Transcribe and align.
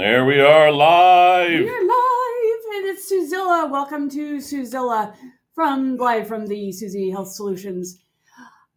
there 0.00 0.24
we 0.24 0.40
are 0.40 0.72
live. 0.72 1.62
We're 1.62 1.86
live, 1.86 2.62
and 2.74 2.86
it's 2.86 3.12
Suzilla. 3.12 3.70
Welcome 3.70 4.08
to 4.08 4.38
Suzilla 4.38 5.14
from 5.54 5.98
live 5.98 6.26
from 6.26 6.46
the 6.46 6.72
Susie 6.72 7.10
Health 7.10 7.30
Solutions 7.30 8.02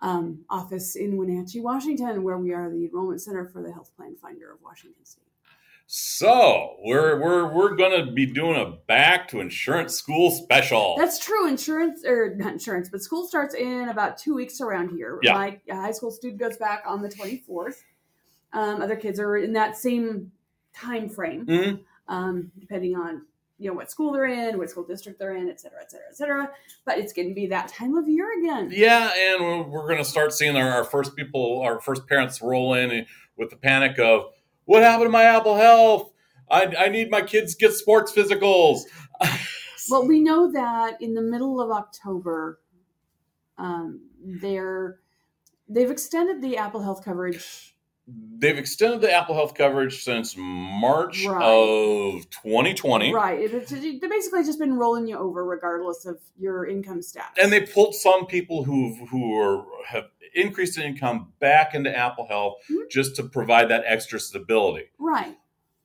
um, 0.02 0.44
office 0.50 0.98
in 0.98 1.16
Wenatchee, 1.16 1.62
Washington, 1.62 2.24
where 2.24 2.38
we 2.38 2.52
are 2.52 2.70
the 2.70 2.88
enrollment 2.88 3.22
center 3.22 3.46
for 3.46 3.62
the 3.62 3.70
Healthplanfinder 3.70 4.52
of 4.52 4.62
Washington 4.62 5.06
State. 5.06 5.24
So 5.88 6.76
we're 6.84 7.22
we're 7.22 7.54
we're 7.54 7.76
gonna 7.78 8.12
be 8.12 8.26
doing 8.26 8.60
a 8.60 8.72
back 8.86 9.30
to 9.30 9.40
insurance 9.40 9.96
school 9.96 10.30
special. 10.30 10.96
That's 10.98 11.20
true. 11.20 11.48
Insurance 11.48 12.04
or 12.06 12.36
not 12.36 12.52
insurance, 12.52 12.90
but 12.90 13.02
school 13.02 13.26
starts 13.28 13.56
in 13.56 13.88
about 13.88 14.18
two 14.18 14.36
weeks 14.36 14.60
around 14.60 14.90
here. 14.90 15.20
Yeah. 15.24 15.36
My 15.36 15.62
high 15.72 15.92
school 15.94 16.12
student 16.12 16.42
goes 16.42 16.58
back 16.58 16.84
on 16.86 17.02
the 17.02 17.10
twenty 17.10 17.38
fourth. 17.48 17.82
Um, 18.52 18.82
other 18.82 18.98
kids 18.98 19.22
are 19.22 19.38
in 19.38 19.54
that 19.54 19.78
same 19.78 20.34
time 20.74 21.10
frame, 21.10 21.46
Mhm. 21.46 21.80
um, 22.08 22.52
depending 22.60 22.96
on 22.96 23.26
you 23.60 23.70
know 23.70 23.76
what 23.76 23.90
school 23.90 24.12
they're 24.12 24.26
in, 24.26 24.58
what 24.58 24.70
school 24.70 24.84
district 24.84 25.20
they're 25.20 25.36
in, 25.36 25.48
et 25.48 25.60
cetera, 25.62 25.80
et 25.82 25.90
cetera, 25.90 26.06
et 26.10 26.18
cetera. 26.18 26.52
But 26.86 26.98
it's 26.98 27.14
going 27.14 27.30
to 27.30 27.34
be 27.36 27.48
that 27.48 27.70
time 27.70 27.96
of 27.96 28.10
year 28.10 28.28
again. 28.40 28.70
Yeah, 28.74 29.14
and 29.16 29.42
we're- 29.42 29.62
we're 29.70 29.88
gonna 29.88 30.04
start 30.04 30.34
seeing 30.34 30.58
our, 30.58 30.70
our 30.70 30.84
first 30.84 31.16
people, 31.16 31.62
our 31.62 31.80
first 31.80 32.06
parents 32.08 32.42
roll 32.42 32.74
in 32.74 33.06
with 33.38 33.52
the 33.52 33.56
panic 33.56 34.00
of 34.00 34.34
what 34.66 34.82
happened 34.84 35.06
to 35.06 35.12
my 35.12 35.24
Apple 35.24 35.56
Health. 35.56 36.12
I, 36.52 36.74
I 36.78 36.90
need 36.90 37.10
my 37.10 37.22
kids 37.22 37.56
to 37.56 37.66
get 37.68 37.74
sports 37.74 38.12
physicals. 38.12 38.82
Well, 39.90 40.08
we 40.08 40.22
know 40.22 40.50
that 40.52 41.02
in 41.02 41.14
the 41.14 41.22
middle 41.22 41.60
of 41.60 41.70
October, 41.70 42.62
um, 43.58 44.00
they're 44.24 45.00
they've 45.68 45.92
extended 45.92 46.42
the 46.42 46.56
Apple 46.58 46.82
Health 46.82 47.04
coverage. 47.04 47.73
They've 48.08 48.58
extended 48.58 49.00
the 49.00 49.12
Apple 49.14 49.34
Health 49.34 49.54
coverage 49.56 50.04
since 50.04 50.36
March 50.38 51.26
Right. 51.26 51.42
of 51.42 52.30
2020. 52.32 53.14
Right, 53.14 53.40
it, 53.40 53.54
it's 53.54 53.72
they've 53.72 54.02
basically 54.02 54.44
just 54.44 54.60
been 54.60 54.74
rolling 54.74 55.08
you 55.08 55.18
over 55.18 55.46
regardless 55.46 56.06
of 56.06 56.20
your 56.38 56.66
income 56.68 57.02
status. 57.02 57.32
and 57.42 57.52
they 57.54 57.62
pulled 57.62 57.96
some 57.96 58.26
people 58.26 58.64
who 58.66 58.94
who 59.06 59.40
are 59.40 59.64
have 59.88 60.06
increased 60.36 60.78
in 60.78 60.84
income 60.84 61.32
back 61.40 61.74
into 61.76 61.96
Apple 61.96 62.26
Health 62.28 62.56
Mhm. 62.70 62.90
just 62.90 63.16
to 63.16 63.24
provide 63.24 63.70
that 63.70 63.84
extra 63.86 64.20
stability. 64.20 64.90
right, 65.00 65.38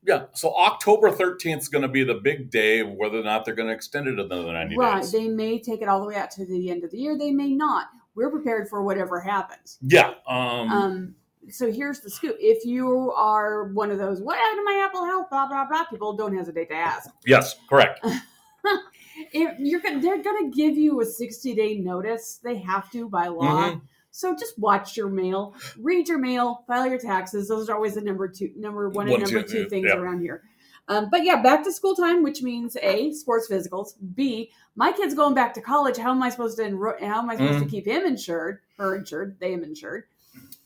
Yeah. 0.02 0.24
So 0.32 0.52
October 0.56 1.10
13th 1.12 1.58
is 1.58 1.68
going 1.68 1.82
to 1.82 1.88
be 1.88 2.02
the 2.02 2.14
big 2.14 2.50
day 2.50 2.80
of 2.80 2.90
whether 2.90 3.20
or 3.20 3.24
not 3.24 3.44
they're 3.44 3.54
going 3.54 3.68
to 3.68 3.74
extend 3.74 4.08
it 4.08 4.18
another 4.18 4.52
90 4.52 4.76
right. 4.76 5.02
days. 5.02 5.12
They 5.12 5.28
may 5.28 5.60
take 5.60 5.82
it 5.82 5.88
all 5.88 6.00
the 6.00 6.06
way 6.06 6.16
out 6.16 6.30
to 6.32 6.44
the 6.46 6.70
end 6.70 6.82
of 6.82 6.90
the 6.90 6.98
year. 6.98 7.16
They 7.16 7.30
may 7.30 7.50
not. 7.54 7.86
We're 8.16 8.30
prepared 8.30 8.68
for 8.68 8.82
whatever 8.82 9.20
happens. 9.20 9.78
yeah. 9.82 10.14
Um, 10.26 10.70
Um, 10.72 11.14
so 11.50 11.70
here's 11.72 12.00
the 12.00 12.10
scoop: 12.10 12.36
if 12.38 12.64
you 12.64 13.12
are 13.12 13.64
one 13.72 13.90
of 13.90 13.98
those, 13.98 14.20
what 14.20 14.36
happened 14.38 14.60
to 14.60 14.64
my 14.64 14.84
Apple 14.86 15.04
Health? 15.04 15.28
Blah 15.30 15.48
blah 15.48 15.66
blah. 15.66 15.84
People 15.84 16.12
don't 16.14 16.36
hesitate 16.36 16.68
to 16.68 16.74
ask. 16.74 17.10
yes. 17.26 17.56
Correct. 17.68 18.00
if 19.32 19.58
you're 19.58 19.80
gonna, 19.80 20.00
they're 20.00 20.22
going 20.22 20.50
to 20.50 20.56
give 20.56 20.76
you 20.76 21.00
a 21.00 21.04
60 21.04 21.54
day 21.54 21.78
notice. 21.78 22.40
They 22.42 22.58
have 22.58 22.90
to 22.92 23.08
by 23.08 23.28
law. 23.28 23.70
Mhm. 23.70 23.80
So 24.10 24.34
just 24.34 24.58
watch 24.58 24.96
your 24.96 25.08
mail, 25.08 25.54
read 25.78 26.08
your 26.08 26.18
mail, 26.18 26.64
file 26.66 26.86
your 26.88 26.98
taxes. 26.98 27.46
Those 27.46 27.68
are 27.68 27.76
always 27.76 27.94
the 27.94 28.00
number 28.00 28.26
two, 28.26 28.50
number 28.56 28.88
one, 28.88 29.06
One, 29.08 29.20
and 29.22 29.32
number 29.32 29.46
two, 29.46 29.64
two 29.64 29.68
things 29.68 29.86
yeah. 29.88 29.96
around 29.96 30.22
here. 30.22 30.42
Um, 30.88 31.08
but 31.10 31.24
yeah, 31.24 31.40
back 31.42 31.62
to 31.64 31.72
school 31.72 31.94
time, 31.94 32.22
which 32.22 32.42
means 32.42 32.76
a 32.82 33.12
sports 33.12 33.46
physicals. 33.48 33.92
B, 34.14 34.50
my 34.74 34.90
kid's 34.90 35.14
going 35.14 35.34
back 35.34 35.52
to 35.54 35.60
college. 35.60 35.98
How 35.98 36.10
am 36.10 36.22
I 36.22 36.30
supposed 36.30 36.56
to 36.56 36.64
enro- 36.64 37.00
How 37.00 37.18
am 37.20 37.28
I 37.30 37.36
supposed 37.36 37.58
Mhm. 37.58 37.64
to 37.64 37.70
keep 37.70 37.86
him 37.86 38.06
insured? 38.06 38.60
Her 38.78 38.96
insured, 38.96 39.36
they 39.38 39.52
am 39.52 39.62
insured. 39.62 40.04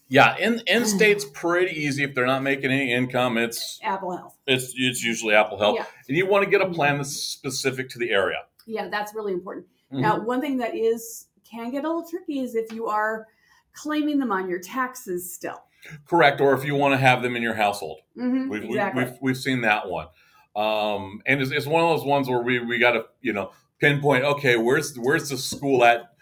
Yeah. 0.09 0.37
In 0.37 0.61
in 0.67 0.85
state's 0.99 1.25
pretty 1.25 1.75
easy 1.79 2.03
if 2.05 2.15
they're 2.15 2.27
not 2.27 2.43
making 2.43 2.71
any 2.71 2.93
income. 2.93 3.39
It's 3.39 3.79
Apple 3.83 4.17
Health. 4.17 4.37
it's 4.47 4.73
it's 4.77 5.03
usually 5.03 5.35
Apple 5.35 5.59
Health, 5.59 5.77
Yeah. 5.79 5.87
and 6.09 6.17
you 6.17 6.27
want 6.27 6.45
to 6.45 6.51
get 6.51 6.61
a 6.61 6.69
plan 6.71 6.99
that's 6.99 7.11
specific 7.17 7.89
to 7.91 7.99
the 7.99 8.11
area. 8.11 8.39
Yeah, 8.67 8.89
that's 8.89 9.15
really 9.15 9.33
important. 9.33 9.67
Mhm. 9.93 10.01
Now, 10.01 10.21
one 10.21 10.41
thing 10.41 10.57
that 10.59 10.75
is 10.75 11.27
can 11.51 11.71
get 11.71 11.85
a 11.85 11.89
little 11.89 12.09
tricky 12.09 12.41
is 12.41 12.55
if 12.55 12.73
you 12.73 12.87
are 12.87 13.27
claiming 13.75 14.19
them 14.19 14.33
on 14.33 14.49
your 14.49 14.59
taxes 14.61 15.33
still. 15.35 15.63
Correct. 16.07 16.41
Or 16.41 16.55
if 16.55 16.65
you 16.65 16.75
want 16.77 16.93
to 16.93 16.99
have 16.99 17.23
them 17.23 17.35
in 17.37 17.43
your 17.43 17.55
household. 17.55 18.01
hmm 18.15 18.49
We've, 18.49 18.65
exactly. 18.65 19.03
we've, 19.05 19.13
we've, 19.13 19.19
we've 19.23 19.37
seen 19.37 19.63
that 19.63 19.89
one. 19.89 20.07
Um, 20.55 21.23
and 21.27 21.41
it's, 21.41 21.51
it's 21.51 21.67
one 21.67 21.83
of 21.83 21.89
those 21.99 22.07
ones 22.07 22.29
where 22.29 22.41
we, 22.41 22.61
we 22.61 22.79
got 22.79 22.93
to, 22.93 23.07
you 23.23 23.33
know, 23.33 23.51
pinpoint, 23.81 24.25
okay, 24.25 24.57
where's, 24.57 24.97
where's 24.99 25.29
the 25.31 25.37
school 25.39 25.83
at? 25.85 26.13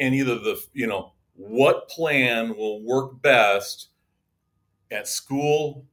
And 0.00 0.14
either 0.14 0.36
the, 0.38 0.62
you 0.74 0.86
know, 0.86 1.13
what 1.36 1.88
plan 1.88 2.56
will 2.56 2.82
work 2.84 3.20
best 3.22 3.88
at 4.90 5.08
school 5.08 5.84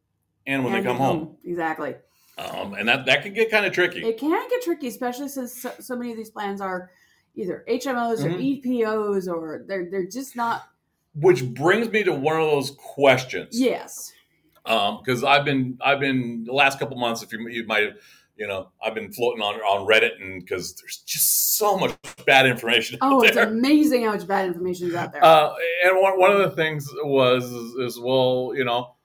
and 0.45 0.63
when 0.63 0.73
And 0.73 0.83
they 0.83 0.87
come 0.87 0.97
at 0.97 1.01
home. 1.01 1.37
Exactly. 1.43 1.95
Um, 2.37 2.73
and 2.73 2.87
that, 2.87 3.05
that 3.05 3.23
can 3.23 3.33
get 3.33 3.51
kind 3.51 3.65
of 3.65 3.73
tricky. 3.73 4.03
It 4.03 4.17
can 4.17 4.31
get 4.49 4.61
tricky, 4.63 4.87
especially 4.87 5.27
since 5.27 5.61
so, 5.61 5.71
so 5.79 5.95
many 5.95 6.11
of 6.11 6.17
these 6.17 6.29
plans 6.29 6.61
are 6.61 6.89
either 7.35 7.63
HMOs 7.67 8.23
or 8.25 8.29
Mhm. 8.29 8.61
EPOs 8.63 9.27
or 9.27 9.63
they're 9.67 9.89
they're 9.89 10.07
just 10.07 10.35
not. 10.35 10.63
Which 11.15 11.45
brings 11.53 11.89
me 11.91 12.03
to 12.03 12.13
one 12.13 12.39
of 12.39 12.49
those 12.49 12.71
questions. 12.71 13.59
Yes. 13.59 14.13
because 14.63 15.23
I've 15.23 15.43
been 15.45 15.77
I've 15.81 15.99
been 15.99 16.43
the 16.45 16.53
last 16.53 16.79
couple 16.79 16.97
months. 16.97 17.21
If 17.23 17.31
you 17.33 17.47
you 17.49 17.65
might 17.65 17.83
have, 17.83 17.93
you 18.35 18.47
know, 18.47 18.71
I've 18.83 18.95
been 18.95 19.11
floating 19.11 19.41
on 19.41 19.55
on 19.55 19.87
Reddit 19.87 20.21
and 20.21 20.41
because 20.41 20.75
there's 20.75 21.03
just 21.05 21.57
so 21.57 21.77
much 21.77 21.95
bad 22.25 22.45
information. 22.45 22.97
Oh, 23.01 23.21
it's 23.21 23.37
amazing 23.37 24.05
how 24.05 24.11
much 24.11 24.27
bad 24.27 24.47
information 24.47 24.87
is 24.87 24.95
out 24.95 25.11
there. 25.11 25.23
Uh, 25.23 25.53
and 25.83 26.01
one 26.01 26.19
one 26.19 26.31
of 26.31 26.39
the 26.39 26.51
things 26.51 26.87
was 27.03 27.45
is, 27.51 27.73
is 27.75 27.99
well, 27.99 28.53
you 28.55 28.63
know, 28.63 28.95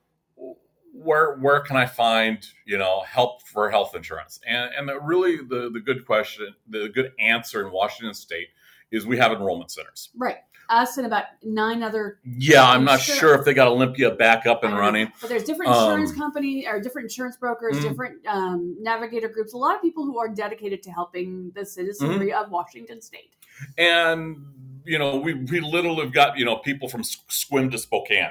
where 0.92 1.36
where 1.36 1.60
can 1.60 1.76
I 1.76 1.86
find 1.86 2.44
you 2.64 2.78
know 2.78 3.02
help 3.06 3.46
for 3.46 3.70
health 3.70 3.94
insurance? 3.94 4.40
And 4.46 4.70
and 4.76 4.88
the, 4.88 5.00
really 5.00 5.36
the 5.36 5.70
the 5.72 5.80
good 5.80 6.06
question, 6.06 6.54
the 6.68 6.88
good 6.88 7.12
answer 7.18 7.66
in 7.66 7.72
Washington 7.72 8.14
State 8.14 8.48
is 8.90 9.06
we 9.06 9.18
have 9.18 9.32
enrollment 9.32 9.70
centers. 9.70 10.10
right. 10.16 10.38
Us 10.68 10.96
and 10.96 11.06
about 11.06 11.24
nine 11.42 11.82
other. 11.82 12.18
Yeah, 12.24 12.64
I'm 12.68 12.84
not 12.84 13.00
Sure. 13.00 13.16
sure 13.16 13.34
if 13.34 13.44
they 13.44 13.54
got 13.54 13.68
Olympia 13.68 14.10
back 14.10 14.46
up 14.46 14.64
and 14.64 14.74
know, 14.74 14.80
running. 14.80 15.12
But 15.20 15.28
there's 15.30 15.44
different 15.44 15.70
insurance 15.72 16.10
Um, 16.12 16.18
company 16.18 16.66
or 16.66 16.80
different 16.80 17.06
insurance 17.06 17.36
brokers, 17.36 17.76
Mhm. 17.78 17.82
different 17.82 18.26
um, 18.26 18.76
navigator 18.80 19.28
groups. 19.28 19.52
A 19.52 19.56
lot 19.56 19.74
of 19.76 19.82
people 19.82 20.04
who 20.04 20.18
are 20.18 20.28
dedicated 20.28 20.82
to 20.84 20.90
helping 20.90 21.52
the 21.54 21.64
citizenry 21.64 22.30
Mm-hmm. 22.30 22.44
of 22.44 22.50
Washington 22.50 23.00
State. 23.00 23.32
and 23.78 24.36
you 24.84 24.98
know 24.98 25.16
we 25.16 25.34
we 25.34 25.60
literally 25.60 26.02
have 26.02 26.12
got 26.12 26.36
you 26.38 26.44
know 26.44 26.56
people 26.56 26.88
from 26.88 27.02
Sequim 27.02 27.70
to 27.70 27.78
Spokane, 27.78 28.30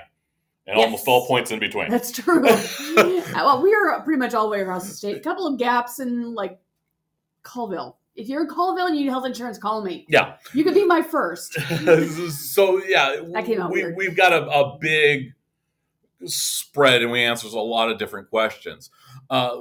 and 0.67 0.78
Yes. 0.78 0.85
almost 0.85 1.07
all 1.07 1.25
points 1.28 1.52
in 1.52 1.59
between. 1.59 1.90
That's 1.90 2.12
true. 2.12 2.46
Uh, 3.35 3.41
well, 3.44 3.62
we 3.62 3.73
are 3.73 4.02
pretty 4.03 4.17
much 4.19 4.34
all 4.34 4.46
the 4.46 4.52
way 4.52 4.62
across 4.62 4.88
the 4.88 4.94
state. 4.94 5.17
A 5.17 5.19
couple 5.19 5.46
of 5.46 5.57
gaps 5.59 6.00
in 6.00 6.34
like 6.35 6.57
Colville. 7.44 7.97
If 8.15 8.27
you're 8.29 8.41
in 8.41 8.47
Colville 8.47 8.87
and 8.87 8.95
you 8.95 9.03
need 9.03 9.09
health 9.09 9.25
insurance, 9.25 9.57
call 9.57 9.83
me. 9.83 10.05
yeah. 10.07 10.35
You 10.53 10.63
could 10.63 10.73
be 10.73 10.85
my 10.85 11.01
first. 11.01 11.53
so 12.31 12.81
yeah, 12.85 13.17
That 13.33 13.45
came 13.45 13.61
out 13.61 13.71
we 13.71 13.81
weird. 13.83 13.95
we've 13.97 14.15
got 14.15 14.31
a, 14.33 14.49
a 14.49 14.77
big 14.79 15.33
spread, 16.25 17.01
and 17.01 17.11
we 17.11 17.21
answers 17.21 17.53
a 17.53 17.59
lot 17.59 17.89
of 17.91 17.97
different 17.97 18.29
questions. 18.29 18.89
Uh, 19.29 19.57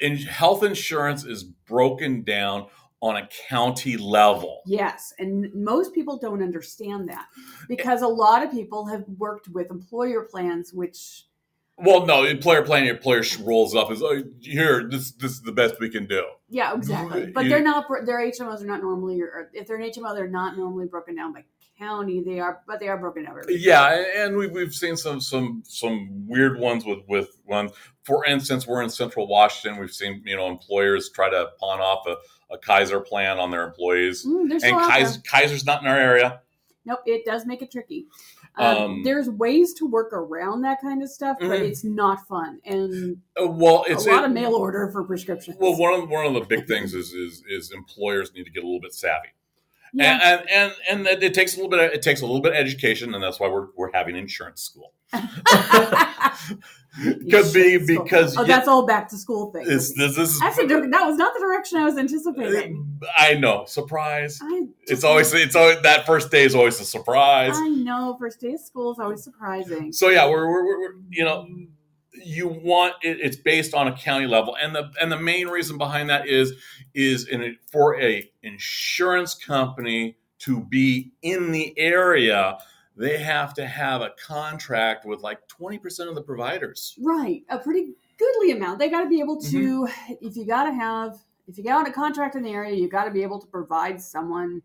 in 0.00 0.16
health 0.16 0.62
insurance 0.62 1.24
is 1.24 1.44
broken 1.44 2.22
down 2.22 2.66
on 3.00 3.16
a 3.16 3.28
county 3.48 3.96
level. 3.96 4.62
Yes, 4.66 5.12
and 5.18 5.52
most 5.54 5.94
people 5.94 6.18
don't 6.18 6.42
understand 6.42 7.08
that 7.08 7.26
because 7.68 8.02
a 8.02 8.08
lot 8.08 8.42
of 8.42 8.50
people 8.50 8.86
have 8.86 9.04
worked 9.18 9.48
with 9.48 9.70
employer 9.70 10.22
plans, 10.22 10.72
which 10.72 11.26
Well, 11.80 12.06
no, 12.06 12.24
employer 12.24 12.62
plan, 12.64 12.84
your 12.84 12.96
employer 12.96 13.22
rolls 13.44 13.74
up 13.76 13.92
is 13.92 14.02
oh, 14.02 14.22
here. 14.40 14.88
This 14.88 15.12
this 15.12 15.32
is 15.32 15.42
the 15.42 15.52
best 15.52 15.78
we 15.78 15.88
can 15.88 16.06
do. 16.06 16.24
yeah, 16.48 16.74
exactly. 16.74 17.26
But 17.26 17.44
You- 17.44 17.50
they're 17.50 17.62
not. 17.62 17.86
Their 18.04 18.18
HMOs 18.18 18.62
are 18.62 18.66
not 18.66 18.82
normally, 18.82 19.20
or 19.20 19.50
if 19.52 19.66
they're 19.68 19.76
an 19.76 19.88
HMO, 19.88 20.14
they're 20.14 20.26
not 20.28 20.56
normally 20.56 20.86
broken 20.86 21.14
down 21.14 21.32
by 21.32 21.44
county. 21.78 22.20
They 22.20 22.40
are, 22.40 22.60
but 22.66 22.80
they 22.80 22.88
are 22.88 22.98
broken 22.98 23.24
down. 23.24 23.36
Yeah, 23.48 24.04
and 24.16 24.36
we've 24.36 24.50
we've 24.50 24.74
seen 24.74 24.96
some 24.96 25.20
some 25.20 25.62
some 25.66 26.26
weird 26.26 26.58
ones 26.58 26.84
with 26.84 27.00
with 27.08 27.38
ones. 27.46 27.70
For 28.02 28.24
instance, 28.24 28.66
we're 28.66 28.82
in 28.82 28.90
Central 28.90 29.28
Washington. 29.28 29.78
We've 29.80 29.92
seen 29.92 30.22
you 30.26 30.36
know 30.36 30.48
employers 30.48 31.10
try 31.14 31.30
to 31.30 31.50
pawn 31.60 31.80
off 31.80 32.06
a, 32.08 32.16
a 32.52 32.58
Kaiser 32.58 32.98
plan 33.00 33.38
on 33.38 33.52
their 33.52 33.64
employees, 33.64 34.26
Mm, 34.26 34.50
and. 34.50 34.62
Kaiser, 34.62 35.20
Kaiser's 35.20 35.64
not 35.64 35.82
in 35.82 35.86
our 35.88 35.96
area. 35.96 36.40
Nope, 36.84 37.00
it 37.06 37.24
does 37.26 37.44
make 37.44 37.60
it 37.60 37.70
tricky. 37.70 38.06
Um, 38.58 38.76
Um, 38.76 39.02
there's 39.04 39.28
ways 39.30 39.72
to 39.74 39.86
work 39.86 40.12
around 40.12 40.62
that 40.62 40.80
kind 40.80 41.02
of 41.02 41.08
stuff, 41.10 41.36
but 41.40 41.48
Mhm. 41.60 41.68
it's 41.68 41.84
not 41.84 42.26
fun 42.26 42.60
and 42.64 43.18
Uh, 43.40 43.46
well, 43.46 43.84
it's 43.88 44.04
a 44.06 44.10
lot 44.10 44.24
it- 44.24 44.26
of 44.26 44.32
mail 44.32 44.54
order 44.54 44.90
for 44.92 45.04
prescriptions. 45.04 45.56
Well, 45.60 45.76
one 45.76 45.94
of 45.94 46.08
one 46.10 46.26
of 46.26 46.34
the 46.34 46.40
big 46.40 46.66
things 46.66 46.92
is 46.94 47.12
is 47.12 47.42
is 47.48 47.70
employers 47.72 48.32
need 48.34 48.44
to 48.44 48.50
get 48.50 48.64
a 48.64 48.66
little 48.66 48.80
bit 48.80 48.94
savvy, 48.94 49.28
yeah, 49.94 50.18
and, 50.40 50.50
and 50.50 50.72
and 50.88 51.06
and 51.06 51.06
it 51.06 51.22
it 51.22 51.34
takes 51.34 51.54
a 51.54 51.56
little 51.56 51.70
bit 51.70 51.78
of, 51.80 51.92
it 51.92 52.02
takes 52.02 52.20
a 52.20 52.26
little 52.26 52.40
bit 52.42 52.52
of 52.52 52.58
education, 52.58 53.14
and 53.14 53.22
that's 53.22 53.38
why 53.38 53.48
we're 53.48 53.68
we're 53.76 53.92
having 53.92 54.16
insurance 54.16 54.60
school. 54.62 54.92
Could 57.30 57.52
be 57.52 57.78
because 57.78 58.36
oh, 58.36 58.44
that's 58.44 58.66
all 58.66 58.86
back 58.86 59.08
to 59.10 59.16
school 59.16 59.52
thing. 59.52 59.64
This 59.66 59.90
is 59.96 60.40
That's 60.40 60.58
a, 60.58 60.66
dir- 60.66 60.90
that 60.90 61.06
was 61.06 61.16
not 61.16 61.34
the 61.34 61.40
direction 61.40 61.78
I 61.78 61.84
was 61.84 61.96
anticipating. 61.96 63.00
I 63.16 63.34
know 63.34 63.66
surprise. 63.66 64.40
I 64.42 64.66
It's 64.84 65.04
always 65.04 65.32
it's 65.34 65.54
always 65.54 65.80
that 65.82 66.06
first 66.06 66.30
day 66.30 66.44
is 66.44 66.54
always 66.54 66.80
a 66.80 66.84
surprise. 66.84 67.52
I 67.56 67.68
know 67.68 68.16
first 68.18 68.40
day 68.40 68.54
of 68.54 68.60
school 68.60 68.92
is 68.92 68.98
always 68.98 69.22
surprising. 69.22 69.92
So 69.92 70.08
yeah, 70.08 70.28
we're 70.28 70.48
we're, 70.48 70.64
we're, 70.64 70.78
we're 70.80 70.94
you 71.10 71.24
know 71.24 71.46
you 72.24 72.48
want 72.48 72.94
it, 73.02 73.18
it's 73.20 73.36
based 73.36 73.74
on 73.74 73.88
a 73.88 73.96
county 73.96 74.26
level, 74.26 74.56
and 74.60 74.74
the 74.74 74.90
and 75.00 75.12
the 75.12 75.18
main 75.18 75.48
reason 75.48 75.78
behind 75.78 76.10
that 76.10 76.26
is 76.26 76.52
is 76.94 77.28
in 77.28 77.42
a, 77.42 77.52
for 77.70 78.00
a 78.00 78.28
insurance 78.42 79.34
company 79.34 80.16
to 80.40 80.60
be 80.60 81.12
in 81.22 81.52
the 81.52 81.78
area, 81.78 82.58
they 82.98 83.18
have 83.18 83.54
to 83.54 83.66
have 83.66 84.02
a 84.02 84.10
contract 84.24 85.06
with 85.06 85.20
like 85.20 85.46
twenty 85.48 85.78
percent 85.78 86.08
of 86.08 86.14
the 86.14 86.22
providers. 86.22 86.96
Right, 87.00 87.42
a 87.48 87.58
pretty 87.58 87.94
goodly 88.18 88.50
amount. 88.50 88.78
They 88.78 88.90
got 88.90 89.02
to 89.02 89.08
be 89.08 89.20
able 89.20 89.40
to. 89.42 89.88
If 90.20 90.36
you 90.36 90.44
got 90.46 90.64
to 90.64 90.72
have, 90.72 91.16
if 91.46 91.56
you 91.56 91.64
got 91.64 91.80
on 91.80 91.86
a 91.86 91.92
contract 91.92 92.34
in 92.34 92.42
the 92.42 92.50
area, 92.50 92.74
you 92.74 92.88
got 92.88 93.04
to 93.04 93.10
be 93.10 93.22
able 93.22 93.40
to 93.40 93.46
provide 93.46 94.00
someone 94.00 94.62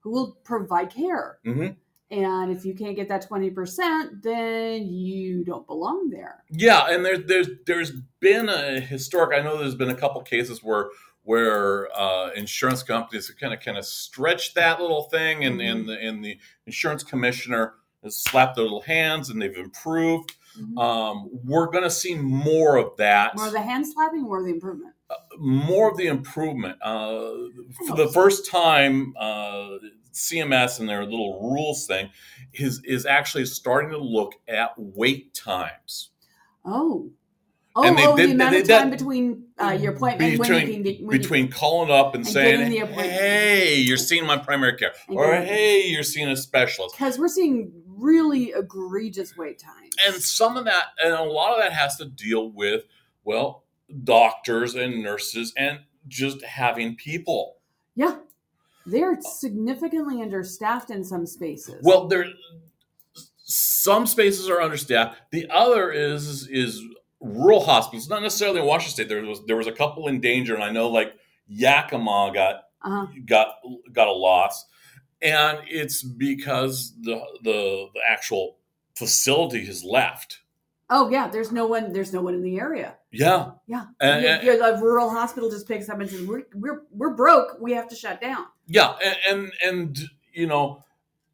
who 0.00 0.10
will 0.10 0.38
provide 0.44 0.90
care. 0.90 1.38
Mhm. 1.44 1.76
And 2.10 2.52
if 2.52 2.66
you 2.66 2.74
can't 2.74 2.94
get 2.94 3.08
that 3.08 3.26
twenty 3.26 3.50
percent, 3.50 4.22
then 4.22 4.86
you 4.86 5.44
don't 5.44 5.66
belong 5.66 6.10
there. 6.10 6.44
Yeah, 6.50 6.90
and 6.90 7.04
there's 7.04 7.24
there's 7.26 7.48
there's 7.66 7.92
been 8.20 8.48
a 8.48 8.80
historic. 8.80 9.38
I 9.38 9.42
know 9.42 9.56
there's 9.56 9.74
been 9.74 9.90
a 9.90 9.94
couple 9.94 10.20
cases 10.22 10.62
where 10.62 10.90
where 11.24 11.88
uh, 11.98 12.30
insurance 12.36 12.82
companies 12.82 13.28
have 13.28 13.38
kind 13.38 13.54
of 13.54 13.60
kind 13.60 13.78
of 13.78 13.84
stretched 13.86 14.54
that 14.56 14.80
little 14.80 15.04
thing, 15.04 15.44
and 15.44 15.60
and 15.60 15.88
the, 15.88 16.00
and 16.00 16.24
the 16.24 16.38
insurance 16.66 17.02
commissioner 17.02 17.74
has 18.02 18.16
slapped 18.16 18.56
their 18.56 18.64
little 18.64 18.82
hands, 18.82 19.30
and 19.30 19.40
they've 19.40 19.56
improved. 19.56 20.34
Um, 20.76 21.30
we're 21.44 21.68
going 21.70 21.84
to 21.84 21.90
see 21.90 22.14
more 22.14 22.76
of 22.76 22.94
that, 22.98 23.34
More 23.36 23.46
of 23.46 23.52
the 23.54 23.62
hand 23.62 23.86
slapping, 23.86 24.22
more 24.22 24.40
of 24.40 24.44
the 24.44 24.50
improvement. 24.50 24.92
more 25.38 25.90
of 25.90 25.96
the 25.96 26.08
improvement. 26.08 26.76
Uh, 26.82 27.30
for 27.86 27.96
the 27.96 28.08
first 28.12 28.50
time, 28.50 29.14
uh, 29.18 29.78
CMS 30.12 30.78
and 30.78 30.86
their 30.86 31.04
little 31.04 31.40
rules 31.50 31.86
thing 31.86 32.10
is 32.52 32.82
is 32.84 33.06
actually 33.06 33.46
starting 33.46 33.90
to 33.92 33.96
look 33.98 34.34
at 34.46 34.72
wait 34.76 35.32
times. 35.32 36.10
Oh. 36.66 37.08
Oh, 37.74 37.84
And 37.84 37.96
they 37.96 38.06
oh 38.06 38.16
did- 38.16 38.28
the 38.30 38.34
amount 38.34 38.50
they 38.52 38.60
of 38.60 38.68
time 38.68 38.90
between 38.90 39.44
uh, 39.62 39.70
your 39.70 39.94
appointment 39.94 40.38
when 40.38 40.52
you 40.66 40.72
can 40.74 40.82
get 40.82 41.00
when 41.02 41.12
you- 41.14 41.18
between 41.20 41.50
calling 41.50 41.90
up 41.90 42.14
and, 42.14 42.24
and 42.24 42.32
saying, 42.32 42.58
getting 42.58 42.70
the 42.70 42.78
appointment. 42.80 43.10
"Hey, 43.12 43.76
you're 43.76 43.96
seeing 43.96 44.26
my 44.26 44.36
primary 44.36 44.76
care," 44.76 44.92
And 45.08 45.16
or 45.16 45.32
"Hey, 45.32 45.86
you're 45.86 46.02
seeing 46.02 46.28
a 46.28 46.36
specialist." 46.36 46.94
because 46.94 47.18
we're 47.18 47.28
seeing 47.28 47.72
really 47.86 48.50
egregious 48.54 49.36
wait 49.36 49.58
times. 49.58 49.94
And 50.06 50.16
some 50.22 50.56
of 50.56 50.64
that, 50.66 50.86
and 51.02 51.14
a 51.14 51.22
lot 51.22 51.52
of 51.54 51.60
that, 51.60 51.72
has 51.72 51.96
to 51.96 52.04
deal 52.04 52.50
with 52.50 52.82
well, 53.24 53.64
doctors 54.04 54.74
and 54.74 55.02
nurses, 55.02 55.54
and 55.56 55.80
just 56.08 56.42
having 56.44 56.96
people. 56.96 57.56
yeah, 57.94 58.16
they're 58.84 59.18
significantly 59.22 60.20
understaffed 60.20 60.90
in 60.90 61.04
some 61.04 61.24
spaces. 61.24 61.76
Well, 61.84 62.08
there, 62.08 62.26
some 63.36 64.06
spaces 64.06 64.48
are 64.50 64.60
understaffed. 64.60 65.16
The 65.30 65.48
other 65.50 65.90
is 65.92 66.48
is 66.48 66.82
rural 67.22 67.64
hospitals, 67.64 68.08
not 68.08 68.22
necessarily 68.22 68.60
in 68.60 68.66
Washington 68.66 68.92
State. 68.92 69.08
There 69.08 69.22
was 69.22 69.44
there 69.46 69.56
was 69.56 69.66
a 69.66 69.72
couple 69.72 70.08
in 70.08 70.20
danger, 70.20 70.54
and 70.54 70.62
I 70.64 70.70
know 70.70 70.88
like 70.88 71.14
Yakima 71.48 72.30
got 72.34 72.54
uh-huh. 72.82 73.06
got 73.26 73.48
got 73.92 74.08
a 74.08 74.12
loss, 74.12 74.66
and 75.20 75.58
it's 75.68 76.02
because 76.02 76.92
the 77.00 77.20
the, 77.42 77.88
the 77.94 78.00
actual 78.08 78.56
facility 78.96 79.64
has 79.66 79.82
left. 79.84 80.40
oh 80.90 81.08
yeah, 81.10 81.28
there's 81.28 81.52
no 81.52 81.66
one. 81.66 81.92
There's 81.92 82.12
no 82.12 82.20
one 82.22 82.34
in 82.34 82.42
the 82.42 82.58
area. 82.58 82.96
Yeah, 83.10 83.52
Yeah, 83.66 83.84
And- 84.00 84.24
and- 84.24 84.42
your- 84.42 84.56
the 84.56 84.80
rural 84.82 85.10
hospital 85.10 85.50
just 85.50 85.68
picks 85.68 85.88
up 85.88 86.00
and 86.00 86.08
says, 86.10 86.22
"We're 86.26 86.44
we're 86.54 86.82
we're 86.90 87.14
broke. 87.14 87.58
We 87.60 87.72
have 87.72 87.88
to 87.88 87.94
shut 87.96 88.20
down." 88.20 88.46
yeah, 88.66 88.94
and, 89.04 89.16
and 89.28 89.52
and 89.64 89.98
you 90.32 90.46
know, 90.46 90.82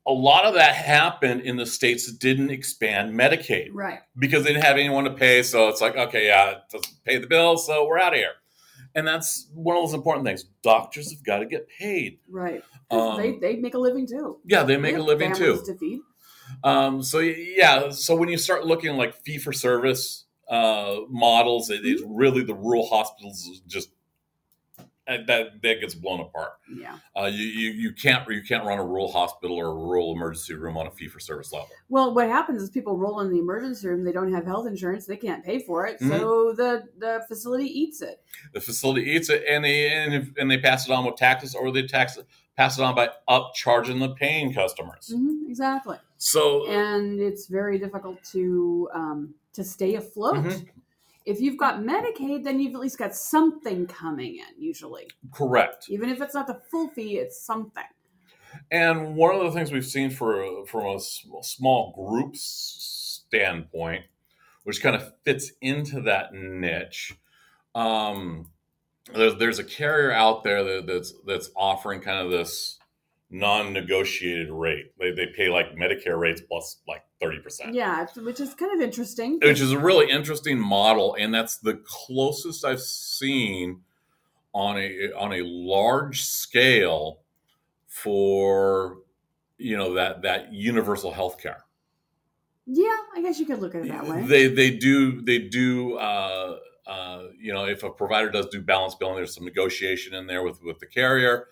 a 0.08 0.12
lot 0.12 0.44
of 0.46 0.54
that 0.54 0.74
happened 0.74 1.42
in 1.42 1.56
the 1.56 1.66
states 1.66 2.06
that 2.06 2.18
didn't 2.18 2.50
expand 2.50 3.12
Medicaid 3.12 3.68
Right. 3.72 4.00
because 4.18 4.42
they 4.42 4.52
didn't 4.52 4.64
have 4.64 4.76
anyone 4.76 5.04
to 5.04 5.10
pay. 5.12 5.42
So 5.42 5.68
it's 5.68 5.80
like, 5.80 5.96
okay, 5.96 6.26
yeah, 6.26 6.50
it 6.52 6.58
doesn't 6.72 7.04
pay 7.04 7.18
the 7.18 7.26
bill, 7.26 7.58
so 7.58 7.86
we're 7.86 7.98
out 8.00 8.14
of 8.14 8.18
here. 8.18 8.32
And 8.94 9.06
that's 9.06 9.48
one 9.54 9.76
of 9.76 9.82
those 9.84 9.94
important 9.94 10.26
things. 10.26 10.44
Doctors 10.62 11.12
have 11.12 11.22
got 11.22 11.38
to 11.40 11.46
get 11.46 11.68
paid. 11.68 12.18
Right. 12.28 12.64
Um, 12.90 13.18
they 13.18 13.38
they 13.38 13.56
make 13.56 13.74
a 13.74 13.78
living 13.78 14.06
too. 14.06 14.38
Yeah, 14.46 14.64
they 14.64 14.78
make 14.78 14.96
a 14.96 15.02
living 15.02 15.34
too. 15.34 15.62
To 15.64 15.76
feed. 15.76 16.00
Um, 16.64 17.02
so 17.02 17.18
yeah, 17.18 17.90
so 17.90 18.16
when 18.16 18.30
you 18.30 18.38
start 18.38 18.64
looking 18.66 18.96
like 18.96 19.14
fee 19.22 19.36
for 19.38 19.52
service 19.52 20.24
uh, 20.48 21.00
models, 21.10 21.68
it 21.68 21.84
is 21.84 22.02
really 22.06 22.42
the 22.42 22.54
rural 22.54 22.86
hospitals 22.86 23.60
just 23.66 23.90
that 25.08 25.62
that 25.62 25.80
gets 25.80 25.94
blown 25.94 26.20
apart. 26.20 26.52
Yeah. 26.70 26.98
Uh, 27.18 27.24
you, 27.26 27.44
you 27.44 27.70
you 27.70 27.92
can't 27.92 28.28
you 28.28 28.42
can't 28.42 28.64
run 28.64 28.78
a 28.78 28.84
rural 28.84 29.10
hospital 29.10 29.56
or 29.56 29.66
a 29.66 29.74
rural 29.74 30.12
emergency 30.14 30.54
room 30.54 30.76
on 30.76 30.86
a 30.86 30.90
fee 30.90 31.08
for 31.08 31.18
service 31.18 31.52
level. 31.52 31.68
Well, 31.88 32.14
what 32.14 32.28
happens 32.28 32.62
is 32.62 32.70
people 32.70 32.96
roll 32.96 33.20
in 33.20 33.30
the 33.30 33.38
emergency 33.38 33.88
room. 33.88 34.04
They 34.04 34.12
don't 34.12 34.32
have 34.32 34.44
health 34.44 34.66
insurance. 34.66 35.06
They 35.06 35.16
can't 35.16 35.44
pay 35.44 35.60
for 35.60 35.86
it, 35.86 35.98
Mm-hmm. 36.00 36.10
so 36.18 36.52
the 36.52 36.84
the 36.98 37.24
facility 37.28 37.66
eats 37.66 38.02
it. 38.02 38.20
The 38.52 38.60
facility 38.60 39.10
eats 39.10 39.30
it 39.30 39.44
and 39.48 39.64
they 39.64 39.88
and, 39.88 40.14
if, 40.14 40.28
and 40.36 40.50
they 40.50 40.58
pass 40.58 40.86
it 40.88 40.92
on 40.92 41.04
with 41.04 41.16
taxes 41.16 41.54
or 41.54 41.72
they 41.72 41.86
tax 41.86 42.16
it, 42.18 42.26
pass 42.56 42.78
it 42.78 42.82
on 42.82 42.94
by 42.94 43.08
upcharging 43.28 44.00
the 44.00 44.10
paying 44.14 44.52
customers. 44.52 45.12
Mhm, 45.16 45.48
exactly. 45.48 45.96
So 46.18 46.68
and 46.68 47.18
it's 47.20 47.46
very 47.46 47.78
difficult 47.78 48.22
to 48.32 48.88
um, 48.92 49.34
to 49.54 49.64
stay 49.64 49.94
afloat. 49.94 50.34
Mhm. 50.36 50.66
If 51.28 51.42
you've 51.42 51.58
got 51.58 51.80
Medicaid, 51.80 52.42
then 52.42 52.58
you've 52.58 52.74
at 52.74 52.80
least 52.80 52.96
got 52.96 53.14
something 53.14 53.86
coming 53.86 54.36
in. 54.36 54.62
Usually, 54.62 55.08
correct. 55.30 55.86
even 55.90 56.08
if 56.08 56.22
it's 56.22 56.32
not 56.32 56.46
the 56.46 56.58
full 56.70 56.88
fee, 56.88 57.18
it's 57.18 57.44
something. 57.44 57.84
And 58.70 59.14
one 59.14 59.34
of 59.34 59.42
the 59.42 59.50
things 59.52 59.70
we've 59.70 59.84
seen 59.84 60.08
for 60.08 60.64
from 60.66 60.96
a 60.96 61.00
small 61.42 61.92
group 61.92 62.34
s- 62.34 63.20
standpoint, 63.26 64.06
which 64.64 64.82
kind 64.82 64.96
of 64.96 65.12
fits 65.22 65.52
into 65.60 66.00
that 66.00 66.32
niche, 66.32 67.14
um, 67.74 68.50
there's 69.14 69.34
there's 69.36 69.58
a 69.58 69.64
carrier 69.64 70.10
out 70.10 70.44
there 70.44 70.64
that, 70.64 70.86
that's 70.86 71.12
that's 71.26 71.50
offering 71.54 72.00
kind 72.00 72.24
of 72.24 72.32
this 72.32 72.77
non-negotiated 73.30 74.50
rate. 74.50 74.92
They, 74.98 75.10
they 75.10 75.26
pay 75.26 75.48
like 75.48 75.74
Medicare 75.74 76.18
rates 76.18 76.40
plus 76.40 76.78
like 76.88 77.04
thirty 77.20 77.38
percent. 77.40 77.74
Yeah, 77.74 78.06
which 78.16 78.40
is 78.40 78.54
kind 78.54 78.72
of 78.74 78.80
interesting. 78.80 79.38
which 79.42 79.60
is 79.60 79.72
a 79.72 79.78
really 79.78 80.10
interesting 80.10 80.58
model, 80.58 81.14
and 81.18 81.32
that's 81.34 81.58
the 81.58 81.80
closest 81.84 82.64
I've 82.64 82.80
seen 82.80 83.82
on 84.54 84.78
a 84.78 85.12
on 85.16 85.32
a 85.34 85.42
large 85.42 86.22
scale 86.22 87.20
for 87.86 88.98
you 89.58 89.76
know 89.76 89.94
that 89.94 90.22
that 90.22 90.52
universal 90.52 91.12
health 91.12 91.40
care. 91.40 91.64
yeah, 92.66 92.96
I 93.14 93.20
guess 93.22 93.38
you 93.38 93.46
could 93.46 93.60
look 93.60 93.74
at 93.74 93.82
it 93.82 93.88
that 93.88 94.06
way. 94.06 94.22
They 94.22 94.46
they 94.48 94.70
do 94.70 95.20
they 95.20 95.38
do 95.38 95.96
uh, 95.98 96.56
uh, 96.86 97.22
you 97.38 97.52
know 97.52 97.66
if 97.66 97.82
a 97.82 97.90
provider 97.90 98.30
does 98.30 98.46
do 98.46 98.62
balance 98.62 98.94
billing, 98.94 99.16
there's 99.16 99.34
some 99.34 99.44
negotiation 99.44 100.14
in 100.14 100.26
there 100.26 100.42
with 100.42 100.62
with 100.62 100.78
the 100.78 100.86
carrier. 100.86 101.48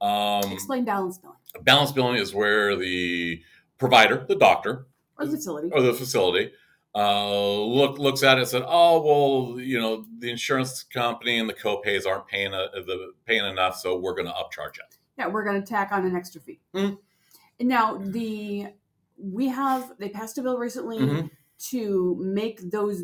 Um, 0.00 0.52
Explain 0.52 0.84
balance 0.84 1.18
billing 1.18 1.36
balance 1.62 1.92
billing 1.92 2.16
is 2.16 2.32
where 2.34 2.76
the 2.76 3.42
provider, 3.78 4.24
the 4.28 4.36
doctor, 4.36 4.86
or 5.18 5.26
the 5.26 5.32
facility. 5.36 5.70
or 5.72 5.82
the 5.82 5.92
facility 5.92 6.52
uh, 6.94 7.60
look 7.62 7.98
looks 7.98 8.22
at 8.22 8.38
it 8.38 8.42
and 8.42 8.48
said, 8.48 8.62
"Oh 8.66 9.02
well, 9.02 9.60
you 9.60 9.78
know, 9.80 10.04
the 10.18 10.30
insurance 10.30 10.82
company 10.84 11.38
and 11.38 11.48
the 11.48 11.54
copays 11.54 12.06
aren't 12.06 12.26
paying 12.28 12.54
a, 12.54 12.68
the 12.74 13.12
paying 13.26 13.44
enough, 13.44 13.76
so 13.76 13.98
we're 13.98 14.14
going 14.14 14.26
to 14.26 14.32
upcharge 14.32 14.76
it." 14.78 14.96
Yeah, 15.18 15.26
we're 15.28 15.44
going 15.44 15.60
to 15.60 15.66
tack 15.66 15.90
on 15.92 16.06
an 16.06 16.14
extra 16.14 16.40
fee. 16.40 16.60
Mhm. 16.74 16.98
And 17.58 17.68
now 17.68 17.98
the 17.98 18.68
we 19.16 19.48
have 19.48 19.94
they 19.98 20.08
passed 20.08 20.38
a 20.38 20.42
bill 20.42 20.58
recently 20.58 20.98
Mhm. 20.98 21.30
to 21.70 22.16
make 22.20 22.70
those 22.70 23.02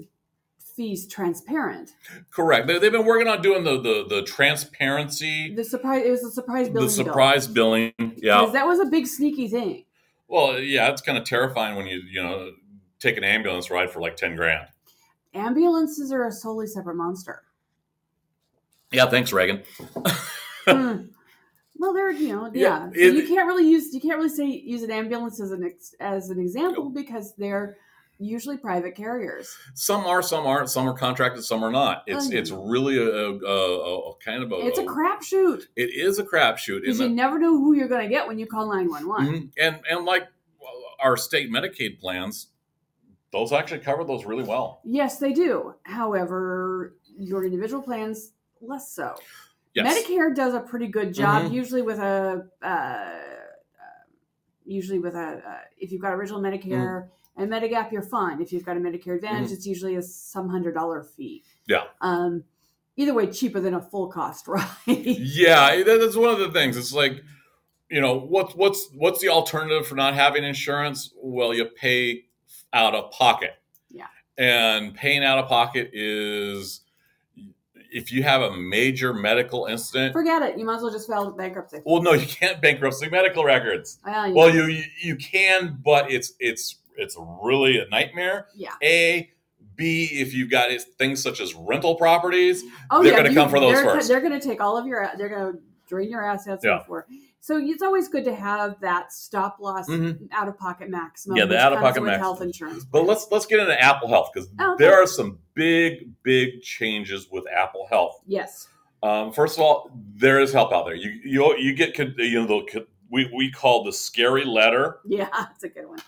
fees 0.75 1.07
transparent. 1.07 1.91
Correct. 2.31 2.67
They, 2.67 2.79
they've 2.79 2.93
been 2.93 3.07
working 3.07 3.29
on 3.29 3.43
doing 3.43 3.65
the 3.65 3.81
the, 3.81 4.07
the 4.09 4.23
transparency, 4.23 5.55
The 5.55 5.65
surprise 5.65 6.05
it 6.05 6.11
was 6.11 6.25
a 6.25 6.31
surprise 6.31 6.69
billing 6.69 6.75
the 6.75 6.81
bill. 6.81 7.05
surprise 7.05 7.47
billing. 7.47 7.93
Yeah. 7.99 8.41
Because 8.41 8.53
that 8.53 8.67
was 8.67 8.81
a 8.81 8.87
big 8.87 9.07
sneaky 9.07 9.49
thing. 9.49 9.85
Well, 10.29 10.59
yeah, 10.59 10.89
it's 10.91 11.03
kind 11.03 11.17
of 11.19 11.25
terrifying 11.25 11.77
when 11.77 11.87
you 11.87 12.03
you 12.11 12.23
know 12.23 12.51
take 12.99 13.17
an 13.17 13.25
ambulance 13.25 13.71
ride 13.71 13.91
for 13.91 14.01
like 14.01 14.17
ten 14.17 14.35
grand. 14.37 14.67
Ambulances 15.35 16.13
are 16.13 16.25
a 16.27 16.31
totally 16.31 16.67
separate 16.67 16.95
monster. 16.97 17.43
Yeah. 18.93 19.07
Thanks, 19.07 19.33
Reagan. 19.33 19.63
Hmm. 20.67 21.09
Well, 21.77 21.93
they're 21.93 22.11
you 22.13 22.29
know 22.35 22.51
Yeah, 22.55 22.87
yeah. 22.87 22.87
So 22.87 22.93
it- 22.95 23.15
you 23.17 23.29
can't 23.29 23.47
really 23.47 23.69
use 23.69 23.93
you 23.93 24.01
can't 24.01 24.17
really 24.17 24.31
say 24.31 24.47
use 24.47 24.83
an 24.83 24.91
ambulance 24.91 25.39
as 25.43 25.51
an 25.51 25.63
ex, 25.63 25.95
as 26.01 26.31
an 26.31 26.41
example 26.41 26.89
because 26.89 27.35
they're 27.37 27.77
usually 28.19 28.57
private 28.57 28.95
carriers. 28.95 29.55
Some 29.75 30.05
are, 30.07 30.23
some 30.23 30.47
aren't. 30.47 30.71
Some 30.71 30.89
are 30.89 30.95
contracted, 30.95 31.45
some 31.45 31.63
are 31.65 31.71
not. 31.71 32.05
It's 32.07 32.31
it's 32.31 32.51
really 32.51 32.97
a, 32.97 33.03
a, 33.09 33.39
a, 33.45 34.11
a 34.11 34.17
kind 34.25 34.43
of 34.43 34.53
a. 34.53 34.57
It's 34.67 34.79
a 34.79 34.85
crapshoot 34.85 35.63
It 35.77 35.91
is 35.95 36.19
a 36.19 36.25
crapshoot. 36.25 36.83
because 36.83 37.01
you 37.01 37.09
never 37.09 37.39
know 37.39 37.57
who 37.59 37.75
you're 37.75 37.89
going 37.89 38.03
to 38.03 38.09
get 38.09 38.27
when 38.27 38.39
you 38.39 38.47
call 38.47 38.73
nine 38.73 38.89
one 38.89 39.09
one. 39.09 39.27
Mhm. 39.27 39.51
And 39.59 39.81
and 39.91 40.05
like 40.05 40.29
our 41.03 41.17
state 41.17 41.51
Medicaid 41.51 41.99
plans, 42.01 42.49
those 43.33 43.53
actually 43.53 43.81
cover 43.81 44.05
those 44.05 44.25
really 44.25 44.45
well. 44.45 44.81
Yes, 44.85 45.19
they 45.19 45.33
do. 45.33 45.75
However, 45.83 46.95
your 47.19 47.45
individual 47.45 47.83
plans 47.83 48.33
less 48.61 48.91
so. 48.93 49.15
Yes. 49.75 50.07
Medicare 50.07 50.35
does 50.35 50.55
a 50.55 50.61
pretty 50.61 50.87
good 50.87 51.13
job, 51.13 51.45
Mhm. 51.47 51.53
usually 51.53 51.83
with 51.83 51.99
a 51.99 52.49
uh, 52.63 52.67
uh, 52.67 53.11
usually 54.65 54.99
with 54.99 55.15
a 55.15 55.43
uh, 55.47 55.59
if 55.79 55.93
you've 55.93 56.01
got 56.01 56.13
original 56.15 56.41
Medicare 56.41 57.09
And 57.37 57.51
Medigap, 57.51 57.91
you're 57.91 58.03
fine. 58.03 58.41
If 58.41 58.53
you've 58.53 58.65
got 58.65 58.77
a 58.77 58.81
Medicare 58.81 59.17
Advantage, 59.17 59.51
it's 59.51 59.67
usually 59.67 59.97
a 59.97 60.03
some 60.03 60.49
hundred 60.49 60.75
dollar 60.75 61.03
fee. 61.03 61.43
Mm-hmm. 61.69 61.73
Yeah. 61.73 61.83
Um, 62.01 62.45
either 62.97 63.13
way, 63.13 63.27
cheaper 63.27 63.61
than 63.61 63.75
a 63.75 63.81
full 63.81 64.09
cost 64.09 64.47
ride. 64.49 64.69
Yeah, 64.87 65.83
that's 65.85 66.17
one 66.17 66.31
of 66.31 66.39
the 66.39 66.53
things. 66.53 66.77
It's 66.77 66.93
like, 66.93 67.23
you 67.91 68.01
know, 68.01 68.15
what's 68.19 68.55
what's 68.55 68.89
what's 68.95 69.21
the 69.21 69.31
alternative 69.31 69.87
for 69.87 69.97
not 69.97 70.15
having 70.15 70.45
insurance? 70.45 71.13
Well, 71.17 71.53
you 71.53 71.65
pay 71.65 72.27
out 72.73 72.95
of 72.95 73.11
pocket. 73.11 73.55
Yeah. 73.91 74.07
And 74.39 74.95
paying 74.95 75.25
out 75.25 75.39
of 75.39 75.49
pocket 75.49 75.91
is 75.93 76.83
if 77.93 78.11
you 78.11 78.23
have 78.25 78.43
a 78.43 78.57
major 78.57 79.13
medical 79.15 79.67
incident. 79.67 80.13
Forget 80.13 80.43
it. 80.43 80.59
You 80.59 80.65
might 80.65 80.77
as 80.77 80.83
well 80.83 80.91
just 80.93 81.07
file 81.09 81.31
bankruptcy. 81.33 81.79
Well, 81.85 82.03
no, 82.03 82.13
you 82.13 82.27
can't 82.27 82.61
bankruptcy 82.61 83.09
medical 83.09 83.45
records. 83.45 83.99
Well, 84.05 84.29
you- 84.29 84.35
Well, 84.35 84.55
you 84.55 84.65
you, 84.67 84.85
you 85.03 85.17
can, 85.17 85.79
but 85.85 86.11
it's 86.11 86.33
it's 86.41 86.77
it's 86.97 87.17
really 87.43 87.79
a 87.79 87.87
nightmare. 87.89 88.49
yeah. 88.55 88.73
A, 88.83 89.31
B, 89.77 90.09
if 90.13 90.33
you've 90.35 90.51
got 90.51 90.71
things 90.99 91.21
such 91.23 91.41
as 91.41 91.53
rental 91.55 91.97
properties, 91.97 92.63
Oh, 92.91 93.03
they're 93.03 93.13
yeah, 93.13 93.23
gonna 93.25 93.35
come 93.35 93.49
for 93.51 93.59
those 93.59 93.75
they're, 93.75 93.85
first. 93.85 94.09
They're 94.09 94.21
going 94.21 94.39
to 94.39 94.47
take 94.47 94.61
all 94.61 94.77
of 94.77 94.87
your. 94.87 95.11
They're 95.19 95.29
going 95.29 95.53
to 95.55 95.59
drain 95.89 96.11
your 96.11 96.25
assets 96.25 96.65
Yeah. 96.65 96.79
before. 96.79 97.07
So 97.41 97.59
it's 97.59 97.83
always 97.83 98.09
good 98.09 98.25
to 98.25 98.35
have 98.35 98.79
that 98.81 99.13
stop 99.13 99.59
loss 99.61 99.89
Mhm. 99.89 100.29
out 100.33 100.47
of 100.49 100.57
pocket 100.59 100.89
maximum. 100.91 101.37
Yeah, 101.37 101.45
the 101.45 101.51
which 101.51 101.59
out-of-pocket 101.59 101.95
comes 101.97 102.07
maximum. 102.07 102.21
health 102.21 102.41
insurance. 102.41 102.85
But 102.85 103.05
let's 103.05 103.27
let's 103.33 103.47
get 103.47 103.59
into 103.61 103.79
Apple 103.83 104.09
Health 104.09 104.31
because 104.33 104.49
Oh, 104.61 104.75
okay. 104.75 104.85
there 104.85 104.95
are 105.03 105.07
some 105.07 105.39
big 105.55 106.11
big 106.23 106.63
changes 106.63 107.29
with 107.31 107.45
Apple 107.53 107.87
Health. 107.91 108.21
Yes. 108.27 108.69
Um, 109.03 109.33
first 109.33 109.59
of 109.59 109.63
all, 109.63 109.91
there 110.15 110.41
is 110.41 110.53
help 110.53 110.73
out 110.73 110.87
there. 110.87 110.95
You 110.95 111.11
you 111.25 111.57
you 111.59 111.75
get 111.75 111.99
you 111.99 112.47
know 112.47 112.47
the, 112.47 112.87
we 113.11 113.31
we 113.37 113.51
call 113.51 113.85
the 113.85 113.93
scary 113.93 114.45
letter. 114.45 115.01
Yeah, 115.05 115.29
that's 115.37 115.65
a 115.65 115.69
good 115.69 115.87
one. 115.89 115.99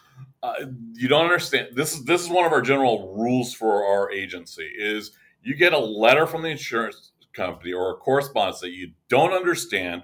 Uh, 0.47 0.67
you 0.93 1.09
don't 1.09 1.25
understand. 1.25 1.69
This 1.75 1.95
is 1.95 2.05
this 2.05 2.23
is 2.23 2.29
one 2.29 2.45
of 2.45 2.53
our 2.53 2.63
general 2.63 3.15
rules 3.17 3.53
for 3.53 3.85
our 3.85 4.11
agency. 4.13 4.71
Is 4.79 5.13
you 5.43 5.55
get 5.55 5.73
a 5.73 5.79
letter 5.79 6.27
from 6.27 6.43
the 6.43 6.49
insurance 6.49 7.13
company 7.33 7.73
or 7.73 7.93
a 7.93 7.95
correspondence 7.97 8.61
that 8.61 8.71
you 8.71 8.93
don't 9.09 9.33
understand 9.33 10.03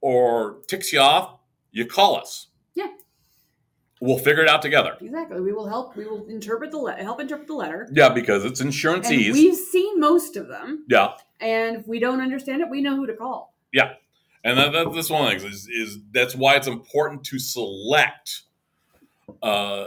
or 0.00 0.60
ticks 0.68 0.92
you 0.92 1.00
off, 1.00 1.38
you 1.70 1.86
call 1.86 2.16
us. 2.16 2.48
Yeah. 2.74 2.88
We'll 4.00 4.18
figure 4.18 4.42
it 4.42 4.48
out 4.48 4.62
together. 4.62 4.96
Exactly. 5.00 5.40
We 5.40 5.52
will 5.52 5.68
help. 5.68 5.96
We 5.96 6.06
will 6.06 6.26
interpret 6.26 6.70
the 6.70 6.78
le- 6.78 6.94
help 6.94 7.20
interpret 7.20 7.46
the 7.46 7.54
letter. 7.54 7.88
Yeah, 7.92 8.08
because 8.08 8.44
it's 8.44 8.60
insurance 8.60 9.10
ease. 9.10 9.32
we've 9.32 9.56
seen 9.56 10.00
most 10.00 10.36
of 10.36 10.48
them. 10.48 10.84
yeah. 10.88 11.12
And 11.40 11.76
if 11.76 11.88
we 11.88 11.98
don't 11.98 12.20
understand 12.20 12.62
it, 12.62 12.70
we 12.70 12.80
know 12.80 12.94
who 12.96 13.06
to 13.06 13.14
call. 13.14 13.54
Yeah, 13.72 13.94
and 14.44 14.58
that, 14.58 14.72
that, 14.72 14.92
that's 14.92 15.10
one 15.10 15.26
of 15.26 15.32
the 15.32 15.38
things 15.40 15.54
is, 15.54 15.68
is 15.68 15.98
that's 16.12 16.36
why 16.36 16.54
it's 16.54 16.68
important 16.68 17.24
to 17.24 17.38
select. 17.38 18.42
Uh, 19.42 19.86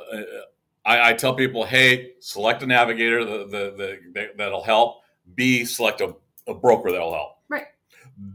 I, 0.85 1.09
I 1.09 1.13
tell 1.13 1.33
people, 1.35 1.65
hey, 1.65 2.11
select 2.19 2.61
a 2.63 2.67
navigator 2.67 3.25
the, 3.25 3.37
the, 3.45 3.99
the, 4.13 4.29
that'll 4.37 4.63
help. 4.63 5.01
B, 5.33 5.65
select 5.65 6.01
a, 6.01 6.15
a 6.47 6.53
broker 6.53 6.91
that'll 6.91 7.13
help. 7.13 7.31
Right. 7.49 7.65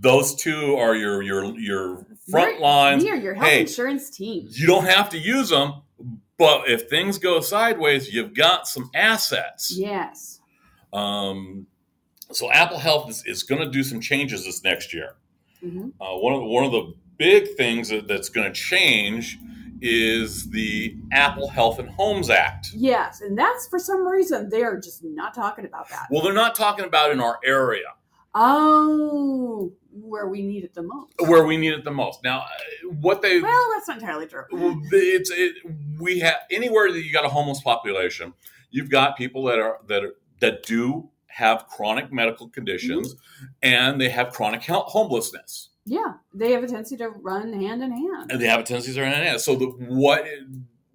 Those 0.01 0.35
two 0.35 0.77
are 0.77 0.95
your 0.97 1.23
your 1.23 1.45
your 1.59 2.07
front 2.31 2.55
We're- 2.55 2.59
lines. 2.61 3.05
We 3.05 3.11
are 3.11 3.17
your 3.17 3.35
health 3.35 3.49
Hey, 3.49 3.61
insurance 3.61 4.11
team. 4.11 4.49
You 4.51 4.67
don't 4.67 4.85
have 4.85 5.09
to 5.11 5.19
use 5.19 5.49
them, 5.51 5.83
but 6.39 6.69
if 6.69 6.89
things 6.91 7.19
go 7.19 7.41
sideways, 7.41 8.13
you've 8.13 8.35
got 8.35 8.67
some 8.69 8.91
assets. 8.95 9.73
Yes. 9.77 10.41
Um, 10.93 11.67
so 12.33 12.51
Apple 12.51 12.79
Health 12.79 13.09
is, 13.09 13.25
is 13.27 13.43
going 13.45 13.61
to 13.63 13.71
do 13.71 13.83
some 13.85 14.01
changes 14.01 14.45
this 14.45 14.63
next 14.65 14.93
year. 14.93 15.15
hmm 15.61 15.91
Uh, 16.01 16.17
one 16.17 16.35
of 16.35 16.41
the, 16.41 16.47
one 16.47 16.65
of 16.65 16.73
the 16.73 16.95
big 17.17 17.57
things 17.57 17.89
that, 17.91 18.09
that's 18.09 18.29
going 18.29 18.47
to 18.47 18.53
change 18.53 19.39
is 19.81 20.51
the 20.51 20.97
Apple 21.13 21.49
Health 21.49 21.79
and 21.79 21.89
Homes 21.91 22.31
Act. 22.31 22.71
Yes. 22.75 23.21
And 23.21 23.37
that's 23.39 23.67
for 23.69 23.79
some 23.79 24.07
reason 24.07 24.49
they're 24.49 24.79
just 24.81 25.03
not 25.05 25.35
talking 25.35 25.65
about 25.65 25.89
that. 25.91 26.09
Well, 26.11 26.23
they're 26.23 26.33
not 26.33 26.55
talking 26.55 26.85
about 26.85 27.11
in 27.11 27.21
our 27.21 27.39
area 27.45 27.95
Oh, 28.35 29.73
where 29.93 30.29
we 30.29 30.43
need 30.43 30.63
it 30.63 30.75
the 30.75 30.83
most. 30.83 31.13
where 31.19 31.45
we 31.45 31.57
need 31.57 31.73
it 31.73 31.85
the 31.85 31.91
most. 31.91 32.23
Now, 32.23 32.45
what 33.01 33.23
they 33.23 33.41
Well, 33.41 33.69
that's 33.75 33.89
not 33.89 33.99
entirely 33.99 34.27
true. 34.27 34.45
well, 34.53 34.81
it's 34.93 35.31
it, 35.31 35.57
we 35.99 36.21
have 36.21 36.37
anywhere 36.51 36.93
that 36.93 37.03
you 37.03 37.13
got 37.13 37.25
a 37.25 37.29
homeless 37.29 37.61
population, 37.61 38.33
you've 38.71 38.91
got 38.91 39.17
people 39.17 39.45
that 39.45 39.59
are 39.59 39.81
that 39.89 40.05
are, 40.05 40.15
that 40.41 40.63
do 40.63 41.11
have 41.27 41.67
chronic 41.67 42.13
medical 42.13 42.49
conditions 42.49 43.15
mm-hmm. 43.15 43.47
and 43.63 44.01
they 44.01 44.09
have 44.11 44.31
chronic 44.31 44.63
homelessness. 44.63 45.70
Yeah, 45.87 46.15
they 46.35 46.53
have 46.53 46.63
a 46.63 46.67
tendency 46.67 46.97
to 46.99 47.09
run 47.09 47.53
hand 47.53 47.83
in 47.83 47.91
hand. 47.91 48.31
and 48.31 48.41
they 48.41 48.47
have 48.47 48.61
a 48.61 48.63
tendency 48.63 48.93
to 48.93 49.01
run 49.01 49.11
hand 49.11 49.23
in 49.23 49.29
hand. 49.29 49.41
So 49.41 49.57
the 49.57 49.67
what 49.67 50.25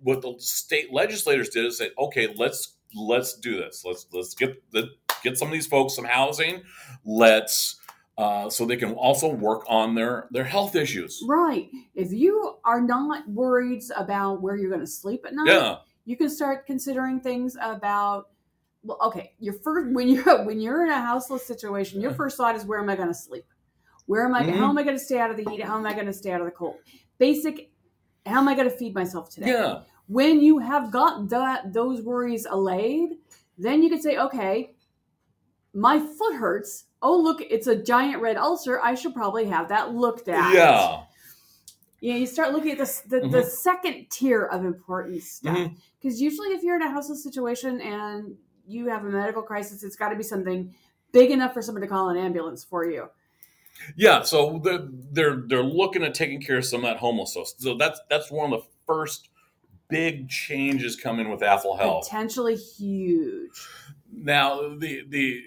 what 0.01 0.21
the 0.21 0.35
state 0.37 0.93
legislators 0.93 1.49
did 1.49 1.65
is 1.65 1.77
say, 1.77 1.89
okay, 1.97 2.33
let's 2.37 2.75
let's 2.95 3.35
do 3.37 3.57
this. 3.57 3.83
Let's 3.85 4.05
let's 4.13 4.33
get 4.35 4.61
the 4.71 4.89
get 5.23 5.37
some 5.37 5.47
of 5.47 5.53
these 5.53 5.67
folks 5.67 5.95
some 5.95 6.05
housing. 6.05 6.63
Let's 7.03 7.79
uh, 8.17 8.49
so 8.49 8.65
they 8.65 8.77
can 8.77 8.93
also 8.93 9.27
work 9.27 9.63
on 9.67 9.95
their 9.95 10.27
their 10.31 10.43
health 10.45 10.75
issues. 10.75 11.21
Right. 11.27 11.69
If 11.95 12.13
you 12.13 12.57
are 12.63 12.79
not 12.79 13.27
worried 13.27 13.83
about 13.97 14.41
where 14.41 14.55
you're 14.55 14.69
going 14.69 14.81
to 14.81 14.87
sleep 14.87 15.25
at 15.25 15.33
night, 15.33 15.47
Yeah, 15.47 15.77
you 16.05 16.15
can 16.15 16.29
start 16.29 16.65
considering 16.65 17.19
things 17.19 17.57
about. 17.61 18.29
Well, 18.83 18.99
okay, 19.05 19.33
your 19.39 19.55
first 19.55 19.93
when 19.93 20.07
you're 20.07 20.45
when 20.45 20.61
you're 20.61 20.85
in 20.85 20.91
a 20.91 21.01
houseless 21.01 21.45
situation, 21.45 21.99
your 21.99 22.13
first 22.13 22.37
thought 22.37 22.55
is 22.55 22.63
where 22.63 22.79
am 22.79 22.87
I 22.89 22.95
going 22.95 23.07
to 23.09 23.13
sleep? 23.15 23.45
Where 24.05 24.25
am 24.25 24.33
I? 24.35 24.43
Mhm. 24.43 24.55
How 24.57 24.69
am 24.69 24.77
I 24.77 24.83
going 24.83 24.97
to 24.97 25.03
stay 25.03 25.19
out 25.19 25.31
of 25.31 25.37
the 25.37 25.49
heat? 25.49 25.63
How 25.63 25.77
am 25.77 25.85
I 25.85 25.93
going 25.93 26.05
to 26.05 26.13
stay 26.13 26.31
out 26.31 26.41
of 26.41 26.45
the 26.45 26.51
cold? 26.51 26.75
Basic. 27.17 27.71
How 28.25 28.39
am 28.39 28.47
I 28.47 28.55
going 28.55 28.69
to 28.69 28.75
feed 28.75 28.93
myself 28.95 29.29
today? 29.29 29.51
yeah, 29.51 29.81
when 30.07 30.39
you 30.41 30.59
have 30.59 30.91
got 30.91 31.29
that 31.29 31.73
those 31.73 32.01
worries 32.01 32.45
allayed, 32.45 33.17
then 33.57 33.81
you 33.83 33.89
can 33.89 34.01
say, 34.01 34.17
okay, 34.17 34.75
my 35.73 35.99
foot 35.99 36.35
hurts. 36.35 36.85
Oh, 37.01 37.17
look, 37.17 37.41
it's 37.41 37.67
a 37.67 37.75
giant 37.75 38.21
red 38.21 38.37
ulcer. 38.37 38.79
I 38.81 38.95
should 38.95 39.13
probably 39.13 39.45
have 39.45 39.69
that 39.69 39.93
looked 39.93 40.27
at. 40.27 40.53
yeah. 40.53 41.01
You 42.01 42.13
know, 42.13 42.19
you 42.19 42.27
start 42.27 42.51
looking 42.51 42.71
at 42.71 42.77
this, 42.77 43.01
the, 43.01 43.21
the 43.21 43.41
second 43.43 44.07
tier 44.11 44.43
of 44.43 44.63
important 44.65 45.23
stuff. 45.23 45.71
Because 45.99 46.21
usually, 46.21 46.49
if 46.49 46.61
you're 46.61 46.75
in 46.75 46.81
a 46.83 46.89
houseless 46.91 47.23
situation 47.23 47.81
and 47.81 48.35
you 48.67 48.89
have 48.89 49.05
a 49.05 49.09
medical 49.09 49.41
crisis, 49.41 49.83
it's 49.83 49.95
got 49.95 50.09
to 50.09 50.15
be 50.15 50.21
something 50.23 50.73
big 51.11 51.31
enough 51.31 51.53
for 51.53 51.61
someone 51.63 51.81
to 51.81 51.87
call 51.87 52.09
an 52.09 52.17
ambulance 52.17 52.63
for 52.63 52.85
you. 52.85 53.09
Yeah, 53.95 54.23
so 54.23 54.59
they're 54.63 54.87
they're 55.11 55.43
they're 55.47 55.63
looking 55.63 56.03
at 56.03 56.13
taking 56.13 56.41
care 56.41 56.57
of 56.57 56.65
some 56.65 56.83
of 56.83 56.89
that 56.89 56.97
homelessness. 56.97 57.55
So 57.57 57.75
that's 57.75 57.99
that's 58.09 58.31
one 58.31 58.51
of 58.51 58.61
the 58.61 58.67
first 58.85 59.29
big 59.89 60.29
changes 60.29 60.95
coming 60.95 61.29
with 61.29 61.43
Apple 61.43 61.77
Health. 61.77 62.05
Potentially 62.05 62.55
huge. 62.55 63.51
Now 64.11 64.75
the 64.77 65.03
the 65.07 65.41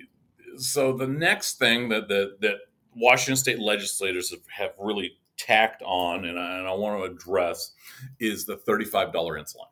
so 0.58 0.92
the 0.92 1.06
next 1.06 1.58
thing 1.58 1.88
that 1.88 2.08
that, 2.08 2.40
that 2.40 2.56
Washington 2.94 3.36
state 3.36 3.58
legislators 3.58 4.30
have, 4.30 4.40
have 4.48 4.70
really 4.78 5.12
tacked 5.36 5.82
on, 5.82 6.24
and 6.24 6.38
I, 6.38 6.58
and 6.58 6.68
I 6.68 6.72
want 6.72 7.00
to 7.00 7.10
address, 7.10 7.72
is 8.20 8.44
the 8.44 8.56
thirty 8.56 8.84
five 8.84 9.12
dollar 9.12 9.38
insulin. 9.38 9.66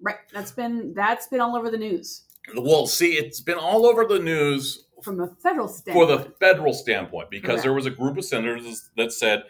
Right. 0.00 0.16
That's 0.32 0.52
been 0.52 0.94
that's 0.94 1.26
been 1.28 1.40
all 1.40 1.56
over 1.56 1.70
the 1.70 1.78
news 1.78 2.22
Well, 2.56 2.86
see, 2.86 3.12
it's 3.12 3.40
been 3.40 3.58
all 3.58 3.86
over 3.86 4.04
the 4.04 4.18
news 4.18 4.86
from 5.02 5.16
the 5.16 5.34
federal 5.42 5.68
for 5.68 6.06
the 6.06 6.32
federal 6.40 6.72
standpoint 6.72 7.30
because 7.30 7.48
Correct. 7.48 7.62
there 7.62 7.72
was 7.72 7.86
a 7.86 7.90
group 7.90 8.18
of 8.18 8.24
senators 8.24 8.90
that 8.96 9.12
said, 9.12 9.44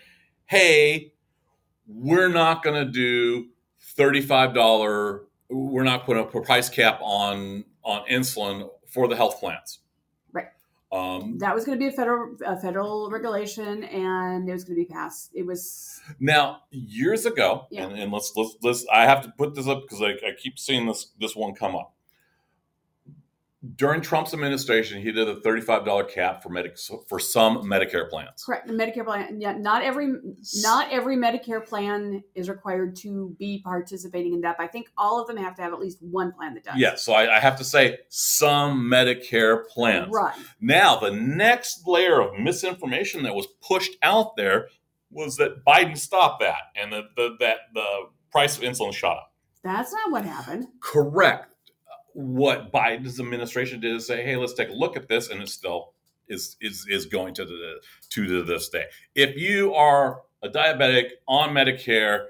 "Hey, 0.47 1.12
we're 1.87 2.28
not 2.28 2.62
going 2.62 2.85
to 2.85 2.90
do 2.90 3.49
thirty-five 3.80 4.54
dollar. 4.54 5.23
We're 5.49 5.85
not 5.85 6.04
putting 6.04 6.23
a 6.23 6.26
price 6.26 6.68
cap 6.68 7.00
on 7.02 7.64
on 7.82 8.06
insulin 8.06 8.68
for 8.87 9.09
the 9.09 9.16
health 9.16 9.40
plans." 9.40 9.80
Right. 10.32 10.49
Um, 10.92 11.38
that 11.38 11.54
was 11.54 11.64
going 11.64 11.78
to 11.78 11.82
be 11.82 11.88
a 11.88 11.97
federal 11.97 12.37
a 12.44 12.61
federal 12.61 13.11
regulation, 13.11 13.85
and 13.85 14.49
it 14.49 14.52
was 14.52 14.64
going 14.64 14.76
to 14.76 14.85
be 14.85 14.92
passed. 14.92 15.30
It 15.35 15.47
was 15.47 16.00
now, 16.18 16.62
years 16.70 17.26
ago, 17.26 17.66
Yeah. 17.70 17.85
and, 17.87 17.99
and 17.99 18.12
let's 18.12 18.32
let's 18.37 18.56
let's. 18.62 18.87
I 18.92 19.04
have 19.04 19.23
to 19.23 19.32
put 19.37 19.54
this 19.54 19.66
up 19.66 19.82
because 19.82 20.02
I, 20.02 20.11
I 20.26 20.32
keep 20.38 20.59
seeing 20.59 20.87
this 20.87 21.12
this 21.18 21.35
one 21.35 21.54
come 21.54 21.75
up. 21.75 21.94
During 23.76 24.00
Trump's 24.00 24.33
administration, 24.33 25.02
he 25.02 25.12
did 25.12 25.29
a 25.29 25.38
thirty-five 25.43 25.85
dollar 25.85 26.05
cap 26.05 26.43
for 26.43 26.49
medic 26.49 26.79
for 27.09 27.19
some 27.19 27.59
Medicare 27.64 28.09
plans. 28.09 28.43
correct. 28.43 28.67
The 28.67 28.73
Medicare 28.73 29.05
plan. 29.05 29.38
Yeah, 29.38 29.52
not 29.52 29.83
every 29.83 30.14
not 30.62 30.90
every 30.90 31.17
Medicare 31.17 31.62
plan 31.62 32.23
is 32.35 32.49
required 32.49 32.97
to 33.02 33.37
be 33.38 33.61
participating 33.62 34.33
in 34.33 34.40
that. 34.40 34.57
But 34.57 34.64
I 34.64 34.69
think 34.69 34.88
all 34.97 35.21
of 35.21 35.26
them 35.26 35.37
have 35.37 35.57
to 35.57 35.62
have 35.62 35.75
at 35.75 35.79
least 35.79 35.99
one 36.00 36.33
plan 36.33 36.55
that 36.55 36.64
does. 36.64 36.76
Yeah, 36.79 36.95
so 36.95 37.12
I, 37.12 37.37
I 37.37 37.38
have 37.38 37.57
to 37.59 37.64
say 37.64 37.99
some 38.09 38.90
Medicare 38.90 39.67
plans. 39.69 40.09
Right. 40.11 40.35
Now, 40.59 40.99
the 40.99 41.11
next 41.11 41.87
layer 41.87 42.19
of 42.23 42.38
misinformation 42.40 43.25
that 43.25 43.35
was 43.35 43.47
pushed 43.61 43.97
out 44.02 44.37
there 44.37 44.69
was 45.11 45.37
that 45.37 45.67
Biden 45.67 45.99
stopped 45.99 46.40
that 46.40 46.62
and 46.76 46.93
that 46.95 47.05
the, 47.14 47.37
that 47.40 47.59
the 47.75 47.87
price 48.31 48.57
of 48.57 48.62
insulin 48.62 48.95
shot 48.95 49.19
up. 49.19 49.33
That's 49.62 49.93
not 49.93 50.11
what 50.12 50.25
happened. 50.25 50.69
Correct. 50.81 51.55
What 52.14 52.73
Biden's 52.73 53.21
administration 53.21 53.81
did 53.81 53.95
is 53.97 54.07
say, 54.07 54.23
"Hey, 54.25 54.37
let's 54.37 54.55
take 54.55 54.69
a 54.69 54.73
look 54.75 54.97
at 54.97 55.09
this," 55.09 55.31
and 55.31 55.43
it 55.43 55.49
still 55.49 55.93
is 56.29 56.57
is 56.61 56.87
is 56.88 57.07
going 57.07 57.35
to 57.35 57.45
the 57.45 57.81
to 58.11 58.26
to 58.26 58.43
this 58.43 58.69
day. 58.69 58.85
If 59.14 59.37
you 59.37 59.75
are 59.75 60.23
a 60.43 60.49
diabetic 60.49 61.11
on 61.29 61.50
Medicare, 61.50 62.26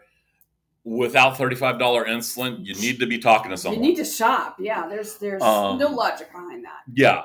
without 0.85 1.37
thirty-five 1.37 1.79
dollar 1.79 2.05
insulin, 2.07 2.65
you 2.65 2.75
need 2.75 2.99
to 3.01 3.07
be 3.07 3.19
talking 3.19 3.51
to 3.51 3.57
someone. 3.57 3.83
You 3.83 3.89
need 3.91 3.97
to 3.97 4.05
shop. 4.05 4.57
Yeah, 4.59 4.87
there's 4.89 5.17
there's 5.19 5.43
Um, 5.43 5.79
no 5.79 5.89
logic 5.89 6.31
behind 6.33 6.65
that. 6.65 6.81
yeah, 6.93 7.25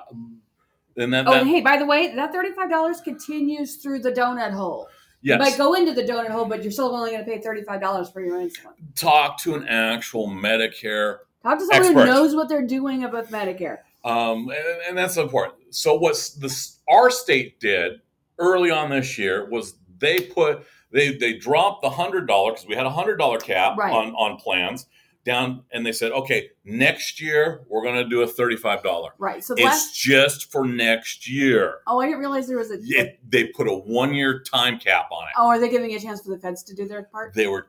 and 0.97 1.13
then 1.13 1.27
Oh, 1.27 1.31
that, 1.33 1.41
and 1.41 1.49
hey, 1.49 1.61
by 1.61 1.77
the 1.77 1.85
way, 1.85 2.13
that 2.15 2.31
thirty-five 2.31 2.69
dollars 2.69 3.01
continues 3.01 3.75
through 3.77 3.99
the 3.99 4.11
donut 4.11 4.51
hole. 4.51 4.87
yes, 5.21 5.35
You 5.35 5.39
might 5.39 5.57
go 5.57 5.73
into 5.73 5.93
the 5.93 6.03
donut 6.03 6.29
hole, 6.29 6.45
but 6.45 6.61
you're 6.63 6.71
still 6.71 6.93
only 6.95 7.11
going 7.11 7.25
to 7.25 7.29
pay 7.31 7.41
thirty-five 7.41 7.81
dollars 7.81 8.09
for 8.09 8.21
your 8.21 8.37
insulin. 8.37 8.73
talk 8.95 9.39
to 9.41 9.55
an 9.55 9.67
actual 9.67 10.27
Medicare 10.29 11.19
Talk 11.45 11.59
to 11.59 11.65
someone 11.67 11.93
who 11.93 11.99
Expert. 11.99 12.05
knows 12.11 12.35
what 12.35 12.49
they're 12.49 12.65
doing 12.65 13.03
about 13.03 13.27
Medicare. 13.29 13.77
um, 14.03 14.49
and, 14.49 14.81
and 14.89 14.97
that's 14.97 15.15
important. 15.17 15.73
So 15.75 15.93
what 15.93 16.13
this 16.39 16.79
our 16.89 17.11
state 17.11 17.59
did 17.59 18.01
early 18.39 18.71
on 18.71 18.89
this 18.89 19.17
year 19.17 19.47
was 19.49 19.75
they 19.99 20.21
put 20.21 20.65
they 20.91 21.15
they 21.15 21.33
dropped 21.37 21.83
the 21.83 21.89
hundred 21.91 22.27
dollar 22.27 22.51
because 22.53 22.65
we 22.67 22.75
had 22.75 22.85
a 22.87 22.89
hundred 22.89 23.17
dollar 23.17 23.37
cap 23.37 23.77
Right. 23.77 23.93
on 23.93 24.13
on 24.15 24.37
plans 24.37 24.87
down, 25.23 25.63
and 25.71 25.83
they 25.85 25.91
said, 25.91 26.11
okay, 26.11 26.49
next 26.65 27.19
year 27.21 27.61
we're 27.67 27.81
going 27.83 27.95
to 27.95 28.07
do 28.07 28.21
a 28.21 28.27
thirty 28.27 28.55
five 28.55 28.81
dollar. 28.83 29.11
Right. 29.19 29.43
So 29.43 29.53
It's 29.55 29.63
last. 29.63 29.95
just 29.95 30.51
for 30.51 30.65
next 30.67 31.27
year. 31.29 31.79
Oh, 31.87 31.99
I 31.99 32.05
didn't 32.05 32.19
realize 32.19 32.47
there 32.47 32.57
was 32.57 32.71
a. 32.71 32.77
It, 32.81 33.19
they 33.29 33.45
put 33.47 33.67
a 33.67 33.73
one 33.73 34.13
year 34.15 34.41
time 34.41 34.79
cap 34.79 35.09
on 35.11 35.23
it. 35.27 35.33
oh, 35.37 35.47
are 35.47 35.59
they 35.59 35.69
giving 35.69 35.91
a 35.93 35.99
chance 35.99 36.21
for 36.21 36.29
the 36.29 36.39
feds 36.39 36.63
to 36.63 36.75
do 36.75 36.87
their 36.87 37.03
part? 37.03 37.33
They 37.35 37.47
were 37.47 37.67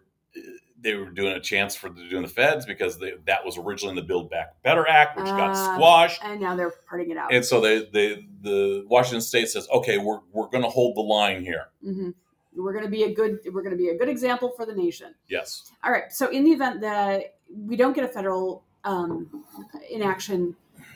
they 0.83 0.95
were 0.95 1.11
doing 1.11 1.33
a 1.33 1.40
chance 1.40 1.75
for 1.75 1.88
doing 1.88 2.23
the 2.23 2.28
feds 2.28 2.66
because 2.66 2.99
they, 2.99 3.14
that 3.26 3.45
was 3.45 3.56
originally 3.59 3.90
in 3.90 3.97
the 3.97 4.02
Build 4.02 4.30
Back 4.30 4.62
Better 4.62 4.87
Act, 4.87 5.16
which 5.16 5.26
got 5.37 5.50
Ah. 5.50 5.75
squashed. 5.75 6.21
And 6.23 6.40
now 6.40 6.54
they're 6.54 6.73
parting 6.88 7.11
it 7.11 7.16
out. 7.16 7.33
And 7.33 7.45
so 7.45 7.61
they, 7.61 7.87
they 7.92 8.26
the 8.42 8.85
Washington 8.88 9.21
State 9.23 9.49
says, 9.49 9.66
okay, 9.73 9.99
we're 9.99 10.21
we're 10.33 10.49
going 10.49 10.62
to 10.62 10.68
hold 10.71 10.97
the 10.97 11.00
line 11.00 11.42
here. 11.42 11.68
hmm 11.83 12.11
We're 12.54 12.73
going 12.73 12.85
to 12.85 12.90
be 12.90 13.04
a 13.04 13.12
good. 13.14 13.38
We're 13.52 13.62
going 13.62 13.76
to 13.76 13.83
be 13.83 13.88
a 13.88 13.97
good 13.97 14.09
example 14.09 14.52
for 14.56 14.66
the 14.66 14.75
nation. 14.75 15.14
Yes. 15.28 15.73
All 15.83 15.90
right. 15.90 16.12
So 16.12 16.28
in 16.30 16.45
the 16.45 16.50
event 16.52 16.80
that 16.83 17.35
we 17.49 17.76
don't 17.76 17.95
get 17.95 18.04
a 18.04 18.09
federal 18.09 18.64
um, 18.85 19.45
inaction, 19.90 20.54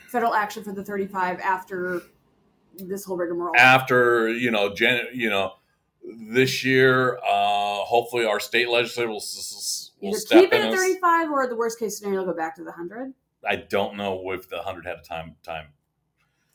federal 0.09 0.35
action 0.35 0.63
for 0.63 0.73
the 0.73 0.85
35 0.85 1.41
after 1.41 2.03
this 2.79 3.05
whole 3.05 3.17
rigmarole. 3.17 3.57
After 3.57 4.29
you 4.29 4.51
know, 4.51 4.73
Jan, 4.75 5.07
you 5.13 5.29
know, 5.31 5.55
this 6.03 6.65
year, 6.65 7.19
uh, 7.19 7.85
hopefully 7.85 8.25
our 8.25 8.41
state 8.41 8.69
legislature 8.69 9.09
will, 9.09 9.23
will 10.01 10.11
Either 10.11 10.19
step 10.19 10.41
keep 10.43 10.53
it 10.53 10.61
at 10.61 10.75
35 10.75 11.31
or 11.31 11.47
the 11.47 11.57
worst 11.57 11.79
case 11.79 11.99
scenario, 11.99 12.25
go 12.25 12.33
back 12.35 12.55
to 12.57 12.63
the 12.63 12.71
100 12.71 13.13
I 13.49 13.57
don't 13.57 13.97
know 13.97 14.33
if 14.33 14.49
the 14.49 14.59
hundred 14.63 14.87
had 14.87 14.99
a 14.99 15.03
time 15.03 15.35
time. 15.43 15.69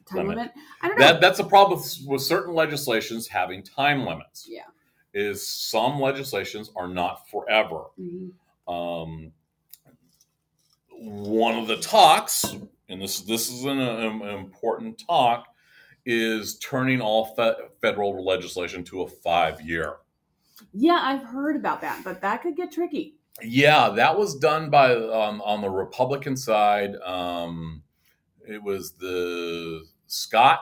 time 0.07 0.17
Limit. 0.19 0.37
limit. 0.37 0.51
I 0.81 0.87
don't 0.87 0.99
know. 0.99 1.05
That 1.05 1.21
that's 1.21 1.39
a 1.39 1.43
problem 1.43 1.79
with, 1.79 1.97
with 2.05 2.21
certain 2.21 2.53
legislations 2.53 3.27
having 3.27 3.63
time 3.63 4.05
limits. 4.05 4.47
Yeah. 4.47 4.61
Is 5.13 5.47
some 5.47 5.99
legislations 5.99 6.71
are 6.75 6.87
not 6.87 7.27
forever. 7.29 7.85
Mhm. 7.99 8.31
um, 8.67 9.31
one 10.91 11.57
of 11.57 11.67
the 11.67 11.77
talks, 11.77 12.55
and 12.89 13.01
this 13.01 13.21
this 13.21 13.49
is 13.49 13.63
an, 13.65 13.79
um, 13.79 14.21
important 14.21 15.01
talk, 15.07 15.47
is 16.05 16.57
turning 16.59 17.01
all 17.01 17.33
fe- 17.35 17.55
federal 17.81 18.23
legislation 18.25 18.83
to 18.85 19.01
a 19.01 19.07
five 19.07 19.61
year. 19.61 19.97
Yeah, 20.73 20.99
I've 21.01 21.23
heard 21.23 21.55
about 21.55 21.81
that, 21.81 22.03
but 22.03 22.21
that 22.21 22.41
could 22.41 22.55
get 22.55 22.71
tricky. 22.71 23.15
Yeah, 23.43 23.89
that 23.89 24.17
was 24.17 24.35
done 24.35 24.69
by 24.69 24.93
um, 24.93 25.41
on 25.41 25.61
the 25.61 25.69
Republican 25.69 26.37
side. 26.37 26.95
Um, 26.97 27.83
it 28.47 28.61
was 28.61 28.93
the 28.93 29.83
Scott, 30.07 30.61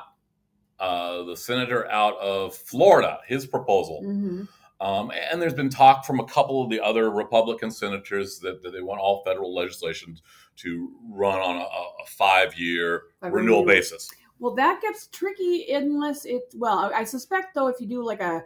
uh, 0.79 1.23
the 1.23 1.35
senator 1.35 1.89
out 1.91 2.17
of 2.17 2.55
Florida, 2.55 3.19
his 3.27 3.45
proposal. 3.45 4.01
hmm 4.03 4.43
Um, 4.81 5.12
and 5.12 5.41
there's 5.41 5.53
been 5.53 5.69
talk 5.69 6.05
from 6.05 6.19
a 6.19 6.25
couple 6.25 6.63
of 6.63 6.69
the 6.69 6.81
other 6.81 7.12
Republican 7.12 7.69
senators 7.69 8.39
that, 8.39 8.63
that 8.63 8.71
they 8.71 8.81
want 8.81 9.00
all 9.00 9.23
federal 9.23 9.53
legislation 9.53 10.17
to 10.57 10.91
run 11.09 11.39
on 11.39 11.57
a, 11.57 11.62
a 11.62 12.05
five 12.07 12.57
year 12.57 13.03
renewal 13.21 13.63
basis. 13.65 14.09
Well, 14.39 14.55
that 14.55 14.81
gets 14.81 15.07
tricky 15.07 15.71
unless 15.71 16.25
it. 16.25 16.43
Well, 16.55 16.91
I 16.93 17.03
suspect 17.05 17.55
though, 17.55 17.67
if 17.67 17.79
you 17.79 17.87
do 17.87 18.03
like 18.03 18.21
a, 18.21 18.43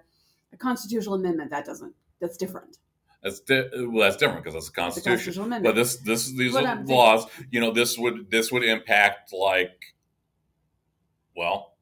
a 0.54 0.58
constitutional 0.58 1.16
amendment, 1.16 1.50
that 1.52 1.66
doesn't. 1.66 1.94
That's 2.20 2.38
different. 2.38 2.78
That's 3.24 3.40
di- 3.40 3.68
well, 3.74 4.02
that's 4.02 4.16
different 4.18 4.44
because 4.44 4.54
that's 4.54 4.70
the 4.70 4.80
a 4.80 4.84
Constitution. 4.84 5.12
constitutional 5.14 5.46
amendment. 5.48 5.76
But 5.76 5.80
this 5.82 5.98
this 5.98 6.32
these 6.32 6.54
But 6.54 6.66
are 6.66 6.68
I'm 6.68 6.78
thinking- 6.80 6.96
laws. 6.96 7.26
You 7.52 7.60
know, 7.62 7.72
this 7.72 7.98
would 7.98 8.30
this 8.30 8.52
would 8.52 8.64
impact 8.64 9.34
like, 9.34 9.96
well, 11.36 11.74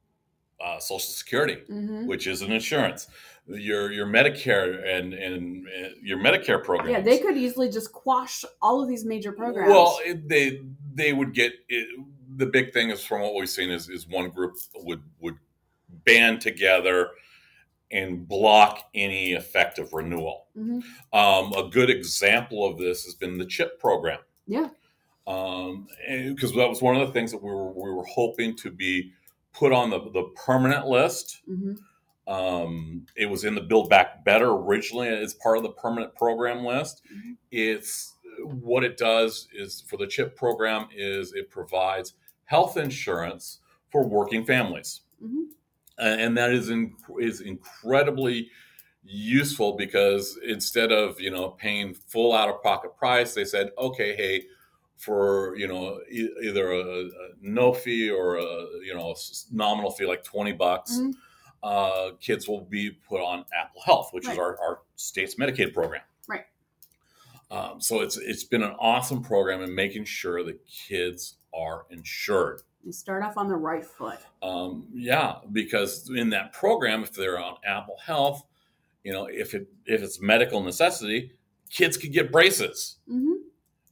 uh, 0.63 0.79
Social 0.79 0.99
Security, 0.99 1.57
Mhm. 1.69 2.05
which 2.07 2.27
is 2.27 2.41
an 2.41 2.51
insurance. 2.51 3.07
Your 3.47 3.91
your 3.91 4.07
Medicare 4.07 4.83
and 4.87 5.13
and 5.13 5.67
uh, 5.67 5.89
your 6.01 6.17
Medicare 6.17 6.63
program. 6.63 6.89
Yeah, 6.91 7.01
they 7.01 7.19
could 7.19 7.37
easily 7.37 7.69
just 7.69 7.91
quash 7.91 8.43
all 8.61 8.81
of 8.81 8.87
these 8.89 9.05
major 9.05 9.31
programs. 9.31 9.69
Well, 9.69 9.99
it, 10.03 10.27
they 10.27 10.61
they 10.95 11.13
would 11.13 11.33
get 11.33 11.53
it, 11.69 11.87
the 12.38 12.45
big 12.45 12.73
thing 12.73 12.89
is 12.89 13.03
from 13.03 13.21
what 13.21 13.35
we've 13.35 13.49
seen 13.49 13.69
is 13.69 13.89
is 13.89 14.07
one 14.07 14.29
group 14.29 14.55
would 14.75 15.01
would 15.19 15.38
band 16.05 16.41
together 16.41 17.11
and 17.91 18.27
block 18.27 18.79
any 18.95 19.33
effective 19.33 19.93
renewal. 19.93 20.47
Mhm. 20.57 20.83
Um, 21.13 21.53
a 21.53 21.69
good 21.69 21.89
example 21.89 22.65
of 22.65 22.77
this 22.77 23.05
has 23.05 23.13
been 23.13 23.38
the 23.38 23.45
CHIP 23.45 23.79
program 23.79 24.19
yeah, 24.47 24.69
because 25.25 26.51
that 26.53 26.67
was 26.69 26.81
one 26.81 26.95
of 26.95 27.05
the 27.07 27.13
things 27.13 27.31
that 27.31 27.41
we 27.41 27.49
were 27.51 27.71
we 27.71 27.91
were 27.91 28.05
hoping 28.05 28.55
to 28.57 28.71
be 28.71 29.11
put 29.53 29.71
on 29.71 29.89
the 29.89 29.99
the 30.11 30.23
permanent 30.35 30.88
list. 30.88 31.41
hmm 31.45 31.73
Um, 32.27 33.05
it 33.15 33.27
was 33.27 33.43
in 33.45 33.53
the 33.53 33.61
Build 33.61 33.88
Back 33.88 34.25
Better 34.25 34.49
originally 34.49 35.07
as 35.09 35.35
part 35.35 35.57
of 35.57 35.63
the 35.63 35.69
permanent 35.73 36.15
program 36.15 36.65
list. 36.65 37.03
Mhm. 37.13 37.38
It's 37.51 38.14
what 38.43 38.83
it 38.83 38.97
does 38.97 39.47
is 39.53 39.81
for 39.87 39.97
the 39.97 40.07
CHIP 40.07 40.35
program 40.35 40.87
is 40.95 41.33
it 41.33 41.49
provides 41.49 42.13
health 42.45 42.77
insurance 42.77 43.59
for 43.91 44.05
working 44.07 44.45
families, 44.45 45.01
Mhm. 45.23 45.45
and, 45.97 46.37
that 46.37 46.51
is 46.51 46.69
in, 46.69 46.95
is 47.19 47.41
incredibly 47.41 48.49
useful 49.03 49.73
because 49.77 50.37
instead 50.45 50.91
of 50.91 51.19
you 51.21 51.29
know 51.31 51.49
paying 51.51 51.93
full 51.93 52.33
out 52.33 52.49
of 52.49 52.61
pocket 52.63 52.95
price, 52.97 53.33
they 53.33 53.45
said, 53.45 53.71
okay, 53.77 54.15
hey. 54.15 54.45
For 54.97 55.57
you 55.57 55.67
know, 55.67 55.99
e- 56.09 56.29
either 56.41 56.71
a, 56.71 56.79
a 56.79 57.09
no 57.41 57.73
fee 57.73 58.09
or 58.09 58.37
a 58.37 58.45
you 58.81 58.93
know 58.95 59.13
nominal 59.51 59.91
fee 59.91 60.05
like 60.05 60.23
twenty 60.23 60.53
bucks, 60.53 60.97
Mhm. 60.97 61.13
uh, 61.63 62.11
kids 62.21 62.47
will 62.47 62.61
be 62.61 62.91
put 62.91 63.19
on 63.19 63.43
Apple 63.53 63.81
Health, 63.81 64.11
which 64.13 64.25
is 64.25 64.37
our, 64.37 64.57
our 64.61 64.79
state's 64.95 65.35
Medicaid 65.35 65.73
program. 65.73 66.01
Um, 67.51 67.79
so 67.79 68.01
it's 68.01 68.17
it's 68.17 68.43
been 68.43 68.63
an 68.63 68.75
awesome 68.79 69.21
program 69.21 69.62
in 69.62 69.73
making 69.73 70.05
sure 70.05 70.43
that 70.43 70.65
kids 70.67 71.36
are 71.53 71.86
insured. 71.89 72.62
you 72.84 72.91
start 72.91 73.23
off 73.23 73.38
on 73.38 73.47
the 73.47 73.55
right 73.55 73.86
foot. 73.86 74.19
Um, 74.41 74.88
yeah, 74.93 75.36
because 75.51 76.10
in 76.15 76.29
that 76.31 76.53
program, 76.53 77.03
if 77.03 77.13
they're 77.13 77.39
on 77.39 77.55
Apple 77.65 77.97
Health, 78.03 78.43
you 79.03 79.13
know, 79.13 79.25
if 79.25 79.53
it 79.53 79.67
if 79.86 80.01
it's 80.01 80.19
medical 80.19 80.62
necessity, 80.63 81.31
kids 81.69 81.97
could 81.97 82.12
get 82.12 82.31
braces. 82.31 82.97
hmm 83.08 83.34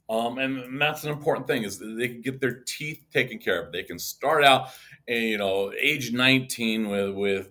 Um, 0.10 0.38
and 0.39 0.82
that's 0.82 1.04
an 1.06 1.12
important 1.12 1.48
thing 1.48 1.63
is 1.63 1.78
that 1.80 1.96
they 1.98 2.08
can 2.08 2.22
get 2.22 2.42
their 2.42 2.63
teeth 2.66 3.06
taken 3.13 3.38
care 3.39 3.62
of. 3.63 3.72
They 3.72 3.84
can 3.84 3.98
start 4.00 4.44
out, 4.44 4.70
and 5.08 5.24
you 5.24 5.38
know, 5.38 5.72
age 5.80 6.12
19 6.12 6.89
with 6.89 7.12
with 7.16 7.50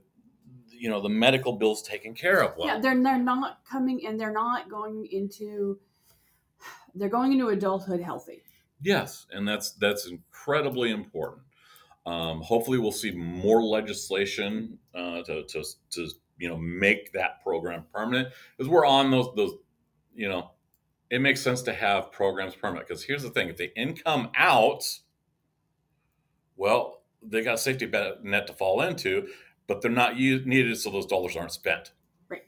you 0.68 0.90
know 0.90 1.00
the 1.00 1.08
medical 1.08 1.52
bills 1.54 1.82
taken 1.82 2.12
care 2.14 2.42
of. 2.42 2.56
Well, 2.58 2.66
yeah, 2.66 2.80
they're 2.80 3.00
they're 3.02 3.18
not 3.18 3.60
coming 3.64 4.04
and 4.06 4.18
they're 4.20 4.32
not 4.32 4.68
going 4.68 5.06
into. 5.10 5.78
They're 6.94 7.08
going 7.08 7.32
into 7.32 7.48
adulthood 7.48 8.00
healthy. 8.00 8.42
yes, 8.80 9.26
and 9.30 9.46
that's 9.46 9.72
that's 9.72 10.06
incredibly 10.06 10.90
important. 10.90 11.42
Um, 12.04 12.40
hopefully, 12.40 12.78
we'll 12.78 12.92
see 12.92 13.12
more 13.12 13.62
legislation 13.62 14.78
uh, 14.94 15.22
to, 15.22 15.44
to 15.44 15.64
to 15.90 16.08
you 16.38 16.48
know 16.48 16.56
make 16.56 17.12
that 17.12 17.42
program 17.42 17.84
permanent 17.94 18.28
because 18.56 18.68
we're 18.68 18.84
on 18.86 19.10
those 19.10 19.28
those 19.36 19.52
you 20.14 20.28
know 20.28 20.50
it 21.10 21.20
makes 21.20 21.40
sense 21.40 21.62
to 21.62 21.72
have 21.72 22.10
programs 22.10 22.54
permanent 22.56 22.88
because 22.88 23.04
here's 23.04 23.22
the 23.22 23.30
thing 23.30 23.48
if 23.48 23.56
they 23.56 23.70
income 23.76 24.30
out 24.36 24.82
well 26.56 27.02
they 27.22 27.42
got 27.42 27.54
a 27.54 27.58
safety 27.58 27.86
net 28.22 28.46
to 28.46 28.52
fall 28.52 28.80
into 28.82 29.28
but 29.66 29.80
they're 29.80 29.90
not 29.90 30.16
needed 30.18 30.76
so 30.76 30.90
those 30.90 31.06
dollars 31.06 31.36
aren't 31.36 31.52
spent 31.52 31.92
Right. 32.28 32.42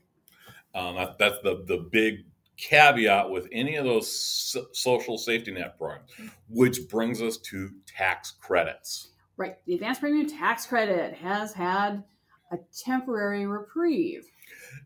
um, 0.75 0.97
that, 0.97 1.19
that's 1.19 1.39
the 1.43 1.63
the 1.67 1.89
big 1.91 2.25
caveat 2.57 3.29
with 3.31 3.49
any 3.53 3.77
of 3.77 3.85
those 3.85 4.11
so- 4.11 4.67
social 4.73 5.19
safety 5.19 5.51
net 5.53 5.77
programs 5.79 6.11
which 6.49 6.89
brings 6.89 7.21
us 7.21 7.37
to 7.39 7.71
tax 7.87 8.31
credits 8.41 9.11
Right. 9.37 9.57
The 9.67 9.75
advanced 9.75 10.01
premium 10.01 10.29
tax 10.29 10.65
credit 10.65 11.13
has 11.15 11.53
had 11.53 12.05
a 12.53 12.57
temporary 12.85 13.47
reprieve. 13.47 14.25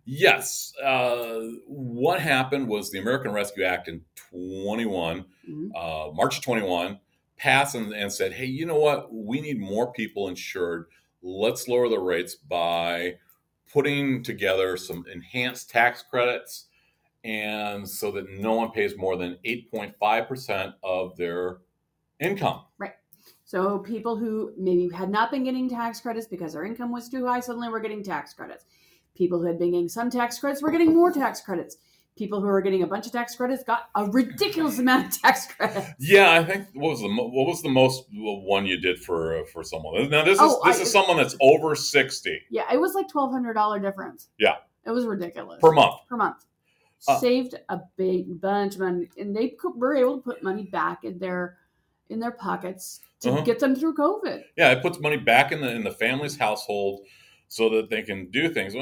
Yes. 0.07 0.73
Uh, 0.83 1.41
what 1.67 2.19
happened 2.19 2.67
was 2.67 2.91
the 2.91 2.99
American 2.99 3.31
Rescue 3.33 3.65
Act 3.65 3.89
in 3.89 4.03
21, 4.31 5.27
Mhm. 5.47 5.71
uh, 5.77 6.13
March 6.15 6.39
of 6.39 6.45
21, 6.45 6.99
passed 7.37 7.75
and, 7.75 7.93
and 7.93 8.11
said, 8.11 8.33
hey, 8.33 8.47
you 8.47 8.65
know 8.65 8.79
what? 8.79 9.13
We 9.13 9.43
need 9.43 9.61
more 9.61 9.93
people 9.93 10.29
insured. 10.29 10.87
Let's 11.23 11.69
lower 11.69 11.91
the 11.91 11.99
rates 11.99 12.35
by 12.35 13.17
putting 13.71 14.23
together 14.23 14.79
some 14.79 15.05
enhanced 15.13 15.69
tax 15.69 16.03
credits 16.03 16.68
and 17.25 17.89
so 17.89 18.11
that 18.13 18.31
no 18.31 18.55
one 18.55 18.71
pays 18.71 18.97
more 18.97 19.17
than 19.17 19.37
8.5% 19.45 20.75
of 20.83 21.17
their 21.17 21.59
income. 22.21 22.63
Right. 22.79 22.93
So 23.45 23.79
people 23.79 24.17
who 24.17 24.53
maybe 24.59 24.89
had 24.95 25.11
not 25.11 25.31
been 25.31 25.45
getting 25.45 25.69
tax 25.69 26.01
credits 26.01 26.27
because 26.27 26.53
their 26.53 26.65
income 26.65 26.93
was 26.93 27.09
too 27.09 27.27
high 27.27 27.41
suddenly 27.41 27.69
were 27.69 27.81
getting 27.81 28.03
tax 28.03 28.35
credits. 28.35 28.65
People 29.15 29.41
who 29.41 29.47
had 29.47 29.59
been 29.59 29.71
getting 29.73 29.89
some 29.89 30.11
tax 30.11 30.39
credits 30.39 30.63
were 30.63 30.71
getting 30.71 30.95
more 30.95 31.11
tax 31.13 31.41
credits. 31.41 31.77
People 32.17 32.41
who 32.41 32.47
were 32.49 32.61
getting 32.61 32.83
a 32.83 32.87
bunch 32.87 33.07
of 33.07 33.13
tax 33.13 33.37
credits 33.37 33.63
got 33.65 33.89
a 33.95 34.05
ridiculous 34.07 34.79
amount 34.81 35.07
of 35.15 35.23
tax 35.23 35.47
credits. 35.47 35.89
Yeah, 36.01 36.33
I 36.33 36.45
think 36.45 36.67
what 36.75 36.91
was 36.91 37.01
the 37.01 37.09
what 37.09 37.47
was 37.47 37.63
the 37.63 37.69
most 37.71 38.05
one 38.13 38.67
you 38.67 38.79
did 38.81 38.99
for 38.99 39.45
for 39.53 39.63
someone? 39.63 40.11
Now 40.11 40.25
this 40.25 40.35
is 40.35 40.41
Oh, 40.43 40.61
this 40.65 40.79
I- 40.79 40.83
is 40.83 40.91
someone 40.93 41.17
that's 41.17 41.37
over 41.41 41.75
60 41.77 42.41
Yeah, 42.51 42.65
it 42.73 42.79
was 42.81 42.95
like 42.95 43.09
twelve 43.09 43.31
hundred 43.33 43.55
dollar 43.55 43.79
difference. 43.79 44.29
Yeah. 44.39 44.57
it 44.85 44.91
was 44.91 45.05
ridiculous 45.07 45.61
per 45.61 45.71
month. 45.73 45.95
per 46.09 46.17
month. 46.17 46.45
Uh, 47.07 47.19
Saved 47.21 47.55
a 47.69 47.81
big 47.97 48.41
bunch 48.41 48.75
of 48.75 48.81
money, 48.81 49.09
and 49.19 49.35
they 49.35 49.55
were 49.77 49.95
able 49.95 50.17
to 50.17 50.23
put 50.23 50.43
money 50.43 50.65
back 50.65 51.05
in 51.05 51.19
their 51.19 51.59
in 52.11 52.19
their 52.19 52.33
pockets 52.33 53.01
to 53.21 53.31
Uh-huh. 53.31 53.43
get 53.43 53.61
them 53.61 53.77
through 53.77 53.95
COVID. 53.95 54.43
Yeah, 54.57 54.73
it 54.73 54.83
puts 54.83 54.99
money 54.99 55.17
back 55.19 55.53
in 55.53 55.61
the 55.61 55.71
in 55.71 55.85
the 55.85 55.93
family's 55.93 56.37
household 56.37 57.07
so 57.47 57.69
that 57.71 57.89
they 57.91 58.03
can 58.03 58.31
do 58.31 58.49
things. 58.53 58.75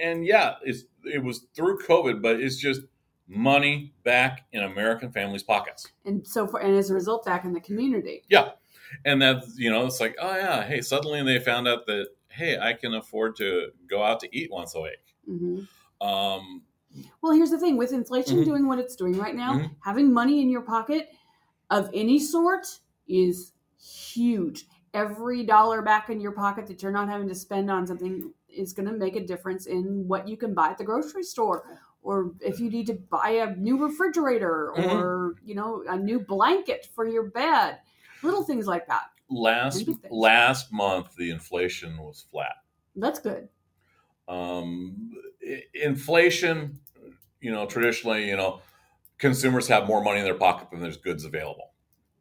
And 0.00 0.24
yeah, 0.24 0.54
it's 0.62 0.84
it 1.04 1.22
was 1.24 1.46
through 1.54 1.78
COVID, 1.80 2.22
but 2.22 2.40
it's 2.40 2.56
just 2.56 2.82
money 3.26 3.92
back 4.04 4.46
in 4.52 4.62
American 4.62 5.10
families' 5.10 5.42
pockets. 5.42 5.88
And 6.04 6.26
so, 6.26 6.46
for, 6.46 6.60
and 6.60 6.76
as 6.76 6.90
a 6.90 6.94
result, 6.94 7.24
back 7.24 7.44
in 7.44 7.52
the 7.52 7.60
community. 7.60 8.22
Yeah, 8.28 8.50
and 9.04 9.20
that's 9.22 9.58
you 9.58 9.70
know, 9.70 9.86
it's 9.86 10.00
like, 10.00 10.16
oh 10.20 10.36
yeah, 10.36 10.62
hey, 10.62 10.82
suddenly 10.82 11.22
they 11.24 11.40
found 11.42 11.66
out 11.66 11.86
that 11.86 12.08
hey, 12.28 12.58
I 12.58 12.74
can 12.74 12.94
afford 12.94 13.34
to 13.36 13.72
go 13.88 14.04
out 14.04 14.20
to 14.20 14.28
eat 14.36 14.50
once 14.52 14.74
a 14.76 14.80
week. 14.82 15.04
hmm 15.26 15.60
Um, 16.00 16.62
Well, 17.22 17.32
here's 17.32 17.50
the 17.50 17.58
thing: 17.58 17.76
with 17.76 17.92
inflation 17.92 18.38
Mhm. 18.38 18.44
doing 18.44 18.66
what 18.66 18.78
it's 18.78 18.96
doing 18.96 19.16
right 19.16 19.34
now, 19.34 19.54
Mhm. 19.54 19.76
having 19.80 20.12
money 20.12 20.40
in 20.42 20.48
your 20.50 20.62
pocket 20.62 21.10
of 21.70 21.90
any 21.94 22.18
sort 22.18 22.80
is 23.06 23.52
huge. 23.78 24.66
Every 24.92 25.44
dollar 25.44 25.82
back 25.82 26.10
in 26.10 26.20
your 26.20 26.32
pocket 26.32 26.66
that 26.66 26.82
you're 26.82 26.92
not 26.92 27.08
having 27.08 27.28
to 27.28 27.34
spend 27.34 27.70
on 27.70 27.86
something 27.86 28.34
is 28.48 28.72
going 28.72 28.88
to 28.88 28.92
make 28.96 29.14
a 29.16 29.24
difference 29.24 29.66
in 29.66 30.08
what 30.08 30.26
you 30.26 30.36
can 30.36 30.52
buy 30.54 30.70
at 30.70 30.78
the 30.78 30.84
grocery 30.84 31.22
store, 31.22 31.64
or 32.02 32.32
if 32.40 32.58
you 32.58 32.68
need 32.70 32.86
to 32.88 32.94
buy 32.94 33.30
a 33.30 33.54
new 33.56 33.78
refrigerator, 33.78 34.72
Mhm. 34.76 34.90
or 34.90 35.36
you 35.44 35.54
know, 35.54 35.84
a 35.88 35.96
new 35.96 36.18
blanket 36.20 36.86
for 36.94 37.06
your 37.06 37.24
bed. 37.30 37.80
Little 38.22 38.42
things 38.42 38.66
like 38.66 38.86
that. 38.88 39.10
last 39.32 39.86
last 40.10 40.72
month, 40.72 41.14
the 41.14 41.30
inflation 41.30 41.96
was 41.98 42.22
flat. 42.32 42.56
That's 42.96 43.20
good. 43.20 43.48
um, 44.28 45.12
inflation, 45.74 46.78
you 47.40 47.50
know, 47.50 47.66
traditionally, 47.66 48.28
you 48.28 48.36
know, 48.36 48.60
consumers 49.18 49.68
have 49.68 49.86
more 49.86 50.02
money 50.02 50.18
in 50.18 50.24
their 50.24 50.34
pocket 50.34 50.70
than 50.70 50.80
there's 50.80 50.96
goods 50.96 51.24
available. 51.24 51.72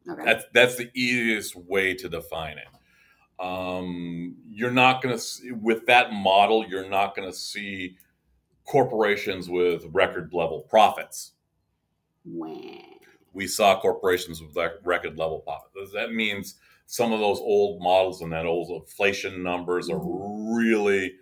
Okay. 0.09 0.23
That's 0.23 0.45
that's 0.53 0.75
the 0.75 0.89
easiest 0.93 1.55
way 1.55 1.93
to 1.95 2.09
define 2.09 2.57
it. 2.57 2.67
Um, 3.43 4.35
you're 4.49 4.71
not 4.71 5.01
going 5.01 5.17
to 5.17 5.51
with 5.53 5.85
that 5.85 6.11
model, 6.13 6.65
you're 6.67 6.89
not 6.89 7.15
going 7.15 7.29
to 7.29 7.35
see 7.35 7.97
corporations 8.65 9.49
with 9.49 9.85
record 9.91 10.33
level 10.33 10.61
profits. 10.69 11.31
We 13.33 13.47
saw 13.47 13.79
corporations 13.79 14.41
with 14.41 14.55
record 14.83 15.17
level 15.17 15.39
profits. 15.39 15.93
That 15.93 16.13
means 16.13 16.55
some 16.85 17.13
of 17.13 17.19
those 17.19 17.39
old 17.39 17.81
models 17.81 18.21
and 18.21 18.31
that 18.33 18.45
old 18.45 18.69
inflation 18.81 19.43
numbers 19.43 19.89
are 19.89 19.99
really 20.01 21.13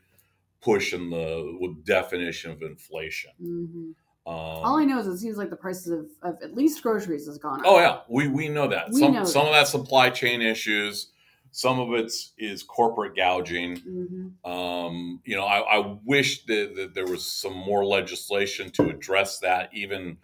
pushing 0.62 1.10
the 1.10 1.76
definition 1.84 2.52
of 2.52 2.62
inflation. 2.62 3.32
Mhm. 3.42 3.94
Um, 4.26 4.34
All 4.36 4.78
I 4.78 4.84
know 4.84 5.00
is 5.00 5.08
it 5.08 5.18
seems 5.20 5.38
like 5.38 5.50
the 5.50 5.56
prices 5.56 5.88
of, 5.88 6.08
of 6.22 6.42
at 6.44 6.54
least 6.54 6.84
groceries 6.84 7.28
has 7.28 7.38
gone 7.38 7.62
up. 7.62 7.66
oh 7.66 7.80
yeah, 7.80 8.00
we 8.10 8.28
we 8.28 8.50
know 8.50 8.68
that. 8.68 8.90
We 8.92 9.00
some 9.00 9.14
know 9.14 9.24
some 9.24 9.44
that. 9.46 9.50
of 9.50 9.54
that 9.56 9.68
supply 9.70 10.10
chain 10.10 10.42
issues, 10.42 11.12
some 11.52 11.80
of 11.80 11.94
it's 11.94 12.34
is 12.38 12.62
corporate 12.62 13.16
gouging. 13.16 13.78
hmm 13.78 14.50
Um, 14.50 15.22
you 15.24 15.38
know, 15.38 15.46
I, 15.46 15.78
I 15.80 15.98
wish 16.04 16.44
that, 16.46 16.74
that 16.76 16.94
there 16.94 17.06
was 17.06 17.26
some 17.26 17.54
more 17.56 17.86
legislation 17.86 18.70
to 18.72 18.90
address 18.90 19.40
that. 19.40 19.70
Even 19.74 20.18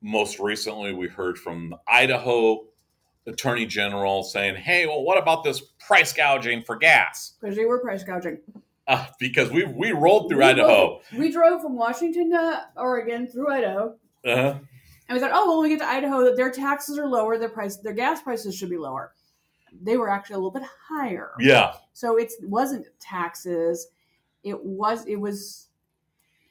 most 0.00 0.38
recently, 0.38 0.92
we 0.92 1.08
heard 1.08 1.36
from 1.36 1.70
the 1.70 1.78
Idaho 1.88 2.64
Attorney 3.26 3.66
General 3.66 4.22
saying, 4.22 4.54
"Hey, 4.54 4.86
well, 4.86 5.02
what 5.02 5.18
about 5.18 5.42
this 5.42 5.60
price 5.60 6.12
gouging 6.12 6.62
for 6.62 6.76
gas?" 6.76 7.34
Because 7.40 7.56
they 7.56 7.64
were 7.64 7.80
price 7.80 8.04
gouging. 8.04 8.38
Uh, 8.88 9.06
because 9.20 9.50
we 9.50 9.64
we 9.64 9.92
rolled 9.92 10.28
through 10.30 10.38
We 10.38 10.44
Idaho. 10.44 11.00
We 11.16 11.30
drove 11.30 11.62
from 11.62 11.76
Washington 11.76 12.30
to 12.30 12.64
Oregon 12.76 13.28
through 13.28 13.52
Idaho, 13.52 13.94
Uh-huh. 14.24 14.54
and 15.08 15.14
we 15.14 15.20
thought, 15.20 15.30
oh, 15.32 15.46
well, 15.46 15.58
when 15.60 15.70
we 15.70 15.76
get 15.76 15.84
to 15.84 15.88
Idaho, 15.88 16.24
that 16.24 16.36
their 16.36 16.50
taxes 16.50 16.98
are 16.98 17.06
lower, 17.06 17.38
their 17.38 17.48
price, 17.50 17.76
their 17.76 17.92
gas 17.92 18.22
prices 18.22 18.56
should 18.56 18.70
be 18.70 18.78
lower. 18.78 19.12
They 19.82 19.96
were 19.98 20.08
actually 20.08 20.34
a 20.34 20.38
little 20.38 20.50
bit 20.50 20.62
higher. 20.88 21.32
Yeah, 21.38 21.74
So 21.92 22.16
it 22.16 22.32
wasn't 22.42 22.86
taxes; 22.98 23.86
it 24.42 24.64
was 24.64 25.06
it 25.06 25.16
was 25.16 25.66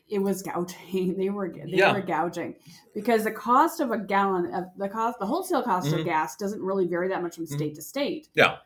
it 0.10 0.20
was 0.20 0.42
gouging. 0.44 1.16
They 1.18 1.30
were 1.30 1.50
they 1.52 1.64
Yeah. 1.66 1.92
were 1.94 2.02
gouging 2.02 2.56
because 2.94 3.24
the 3.24 3.32
cost 3.32 3.80
of 3.82 3.92
a 3.92 3.98
gallon 3.98 4.54
of 4.54 4.66
the 4.78 4.88
cost 4.88 5.18
the 5.20 5.26
wholesale 5.26 5.64
cost 5.64 5.88
Mhm. 5.92 6.00
of 6.00 6.06
gas 6.06 6.36
doesn't 6.38 6.62
really 6.62 6.86
vary 6.88 7.08
that 7.10 7.22
much 7.24 7.36
from 7.36 7.48
state 7.48 7.76
to 7.76 7.82
state. 7.82 8.30
Yeah. 8.36 8.58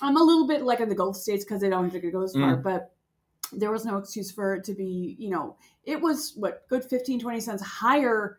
I'm 0.00 0.16
a 0.16 0.22
little 0.22 0.46
bit 0.46 0.62
like 0.62 0.80
in 0.80 0.88
the 0.88 0.94
Gulf 0.94 1.16
states 1.16 1.44
because 1.44 1.60
they 1.60 1.68
don't 1.70 1.90
think 1.90 2.04
it 2.04 2.12
goes 2.12 2.32
far, 2.34 2.56
Mm. 2.56 2.62
but 2.62 2.92
there 3.52 3.70
was 3.70 3.84
no 3.84 3.96
excuse 3.98 4.30
for 4.30 4.54
it 4.54 4.64
to 4.64 4.74
be, 4.74 5.16
you 5.18 5.30
know, 5.30 5.56
it 5.84 6.00
was 6.00 6.32
what 6.36 6.66
good 6.68 6.84
15, 6.84 7.20
20 7.20 7.40
cents 7.40 7.62
higher 7.62 8.38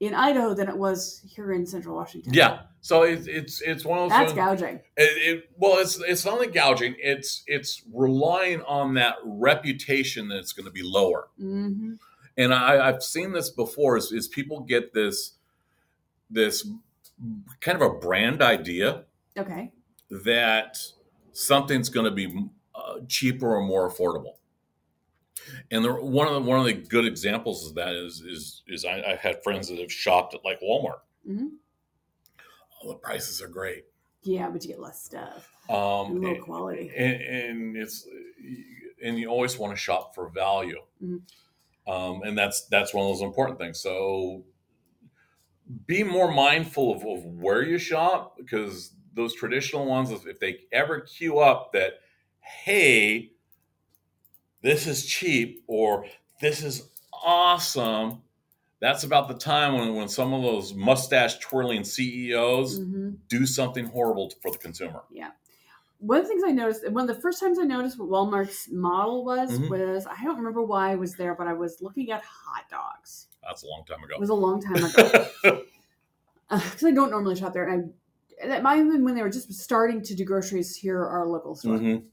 in 0.00 0.12
Idaho 0.14 0.52
than 0.54 0.68
it 0.68 0.76
was 0.76 1.22
here 1.26 1.52
in 1.52 1.64
central 1.66 1.96
Washington. 1.96 2.32
yeah. 2.34 2.60
So 2.82 3.02
it's 3.02 3.26
it's 3.26 3.60
it's 3.62 3.84
one 3.84 3.98
of 3.98 4.10
those. 4.10 4.18
That's 4.18 4.32
gouging. 4.32 4.76
It, 4.96 5.36
it, 5.36 5.50
well, 5.56 5.78
it's 5.78 5.98
it's 6.00 6.24
not 6.24 6.34
only 6.34 6.46
gouging; 6.48 6.94
it's 6.98 7.42
it's 7.46 7.82
relying 7.92 8.60
on 8.62 8.94
that 8.94 9.16
reputation 9.24 10.28
that 10.28 10.36
it's 10.38 10.52
going 10.52 10.66
to 10.66 10.70
be 10.72 10.82
lower. 10.84 11.28
hmm 11.38 11.94
And 12.36 12.54
I, 12.54 12.86
I've 12.88 13.02
seen 13.02 13.32
this 13.32 13.50
before: 13.50 13.96
is, 13.96 14.12
is 14.12 14.28
people 14.28 14.60
get 14.60 14.92
this 14.94 15.32
this 16.30 16.68
kind 17.60 17.80
of 17.80 17.90
a 17.90 17.94
brand 17.94 18.42
idea 18.42 19.04
Okay. 19.36 19.72
that 20.10 20.78
something's 21.32 21.88
going 21.88 22.04
to 22.04 22.10
be 22.12 22.48
uh, 22.74 23.00
cheaper 23.08 23.56
or 23.56 23.62
more 23.66 23.90
affordable. 23.90 24.34
And 25.70 25.84
the, 25.84 25.92
one 25.92 26.26
of 26.28 26.34
the 26.34 26.40
one 26.40 26.58
of 26.60 26.66
the 26.66 26.72
good 26.74 27.04
examples 27.06 27.66
of 27.68 27.74
that 27.76 27.94
is 27.94 28.20
is 28.20 28.62
is 28.68 28.84
I, 28.84 29.02
I've 29.02 29.20
had 29.20 29.42
friends 29.42 29.68
that 29.68 29.78
have 29.78 29.92
shopped 29.92 30.34
at 30.34 30.44
like 30.44 30.60
Walmart. 30.60 31.00
hmm 31.26 31.46
Oh, 32.82 32.88
the 32.88 32.94
prices 32.96 33.40
are 33.40 33.48
great. 33.48 33.84
Yeah, 34.22 34.48
but 34.50 34.62
you 34.62 34.68
get 34.68 34.80
less 34.80 35.02
stuff. 35.02 35.50
Um, 35.68 36.20
low 36.22 36.28
and- 36.34 36.42
quality. 36.42 36.90
and, 36.96 37.22
and 37.22 37.76
it's 37.76 38.06
and 39.02 39.18
you 39.18 39.28
always 39.28 39.58
want 39.58 39.72
to 39.72 39.76
shop 39.76 40.14
for 40.14 40.28
value 40.28 40.80
Mhm. 41.02 41.20
um, 41.86 42.22
and 42.22 42.36
that's 42.38 42.66
that's 42.66 42.94
one 42.94 43.04
of 43.06 43.12
those 43.12 43.22
important 43.22 43.58
things 43.58 43.78
so 43.80 44.44
be 45.86 46.02
more 46.04 46.30
mindful 46.32 46.92
of, 46.94 47.04
of 47.04 47.24
where 47.24 47.62
you 47.62 47.78
shop 47.78 48.36
because 48.36 48.92
those 49.14 49.34
traditional 49.34 49.84
ones 49.86 50.10
if 50.10 50.26
if 50.26 50.38
they 50.38 50.60
ever 50.72 51.00
queue 51.00 51.38
up 51.40 51.72
that 51.72 51.94
hey 52.40 53.32
this 54.66 54.86
is 54.86 55.06
cheap 55.06 55.62
or 55.68 56.06
this 56.40 56.62
is 56.62 56.90
awesome 57.24 58.20
that's 58.80 59.04
about 59.04 59.26
the 59.28 59.34
time 59.34 59.72
when, 59.74 59.94
when 59.94 60.08
some 60.08 60.32
of 60.34 60.42
those 60.42 60.74
mustache 60.74 61.38
twirling 61.38 61.84
ceos 61.84 62.78
hmm 62.78 63.10
do 63.28 63.44
something 63.46 63.86
horrible 63.86 64.30
for 64.42 64.50
the 64.52 64.58
consumer 64.58 65.02
Yeah. 65.10 65.30
One 65.98 66.18
of 66.20 66.24
the 66.24 66.28
things 66.28 66.44
I 66.46 66.52
noticed, 66.52 66.88
one 66.90 67.08
of 67.08 67.16
the 67.16 67.20
first 67.20 67.40
times 67.40 67.58
I 67.58 67.62
noticed 67.64 67.98
what 67.98 68.08
Walmart's 68.08 68.68
model 68.70 69.24
was, 69.24 69.58
Mhm. 69.58 69.70
was 69.70 70.06
I 70.06 70.22
don't 70.22 70.36
remember 70.36 70.62
why 70.62 70.92
I 70.92 70.94
was 70.94 71.14
there, 71.16 71.34
but 71.34 71.46
I 71.46 71.54
was 71.54 71.80
looking 71.80 72.10
at 72.12 72.22
hot 72.22 72.64
dogs. 72.70 73.26
that's 73.42 73.62
a 73.62 73.66
long 73.66 73.84
time 73.88 74.02
ago. 74.04 74.14
It 74.14 74.20
was 74.20 74.28
a 74.28 74.34
long 74.34 74.60
time 74.60 74.82
ago. 74.84 75.04
Because 76.50 76.84
I 76.84 76.92
don't 76.92 77.10
normally 77.10 77.34
shop 77.36 77.52
there. 77.52 77.66
And 77.68 77.92
I, 78.42 78.46
that 78.48 78.62
might 78.62 78.76
have 78.76 78.88
been 78.92 79.04
when 79.04 79.14
they 79.16 79.22
were 79.22 79.30
just 79.30 79.52
starting 79.54 80.02
to 80.02 80.14
do 80.14 80.24
groceries 80.24 80.76
here 80.76 81.02
at 81.02 81.08
our 81.10 81.26
local 81.26 81.54
store. 81.56 81.78
Mhm. 81.78 82.04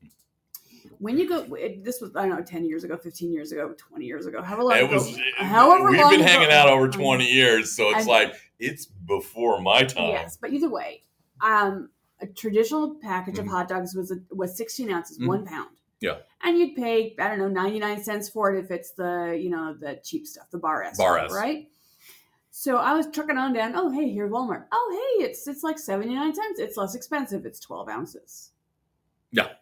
When 0.99 1.17
you 1.17 1.27
go, 1.27 1.43
it, 1.55 1.83
this 1.83 2.01
was, 2.01 2.11
I 2.15 2.27
don't 2.27 2.37
know, 2.37 2.43
10 2.43 2.65
years 2.65 2.83
ago, 2.83 2.97
15 2.97 3.31
years 3.31 3.51
ago, 3.51 3.73
20 3.77 4.05
years 4.05 4.25
ago, 4.25 4.41
however 4.41 4.63
long 4.63 4.77
It 4.77 4.83
ago. 4.85 4.93
was. 4.93 5.19
however 5.37 5.89
we've 5.91 5.99
long 6.01 6.11
been 6.11 6.21
ago- 6.21 6.29
hanging 6.29 6.51
out 6.51 6.69
over 6.69 6.85
Um, 6.85 6.91
20 6.91 7.25
years, 7.31 7.75
so 7.75 7.89
it's 7.95 8.07
like 8.07 8.33
it's 8.59 8.85
before 8.85 9.61
my 9.61 9.83
time. 9.83 10.09
Yes, 10.09 10.37
but 10.39 10.51
either 10.51 10.69
way, 10.69 11.03
um, 11.41 11.89
a 12.21 12.27
traditional 12.27 12.95
package 12.95 13.35
Mhm. 13.35 13.39
of 13.41 13.47
hot 13.47 13.67
dogs 13.67 13.93
was 13.95 14.11
a, 14.11 14.15
was 14.33 14.55
16 14.55 14.89
ounces, 14.91 15.19
Mhm. 15.19 15.27
one 15.27 15.45
pound. 15.45 15.69
Yeah. 15.99 16.17
And 16.41 16.57
you'd 16.57 16.75
pay, 16.75 17.15
I 17.19 17.29
don't 17.29 17.39
know, 17.39 17.47
99 17.47 18.03
cents 18.03 18.29
for 18.29 18.53
it 18.53 18.63
if 18.63 18.71
it's 18.71 18.91
the, 18.91 19.37
you 19.41 19.49
know, 19.49 19.73
the 19.73 19.99
cheap 20.03 20.27
stuff, 20.27 20.49
the 20.51 20.57
bar 20.57 20.83
S. 20.83 20.97
Bar 20.97 21.17
S. 21.19 21.31
Right? 21.33 21.69
So 22.51 22.77
I 22.77 22.93
was 22.93 23.07
trucking 23.07 23.37
on 23.37 23.51
down. 23.53 23.73
Oh, 23.75 23.89
hey, 23.89 24.09
here's 24.09 24.29
Walmart. 24.31 24.65
Oh, 24.71 25.15
hey, 25.17 25.23
it's 25.25 25.47
it's 25.47 25.63
like 25.63 25.79
79 25.79 26.35
cents. 26.35 26.59
It's 26.59 26.77
less 26.77 26.93
expensive. 26.93 27.45
It's 27.45 27.59
12 27.59 27.89
ounces. 27.89 28.51
Yeah. 29.31 29.53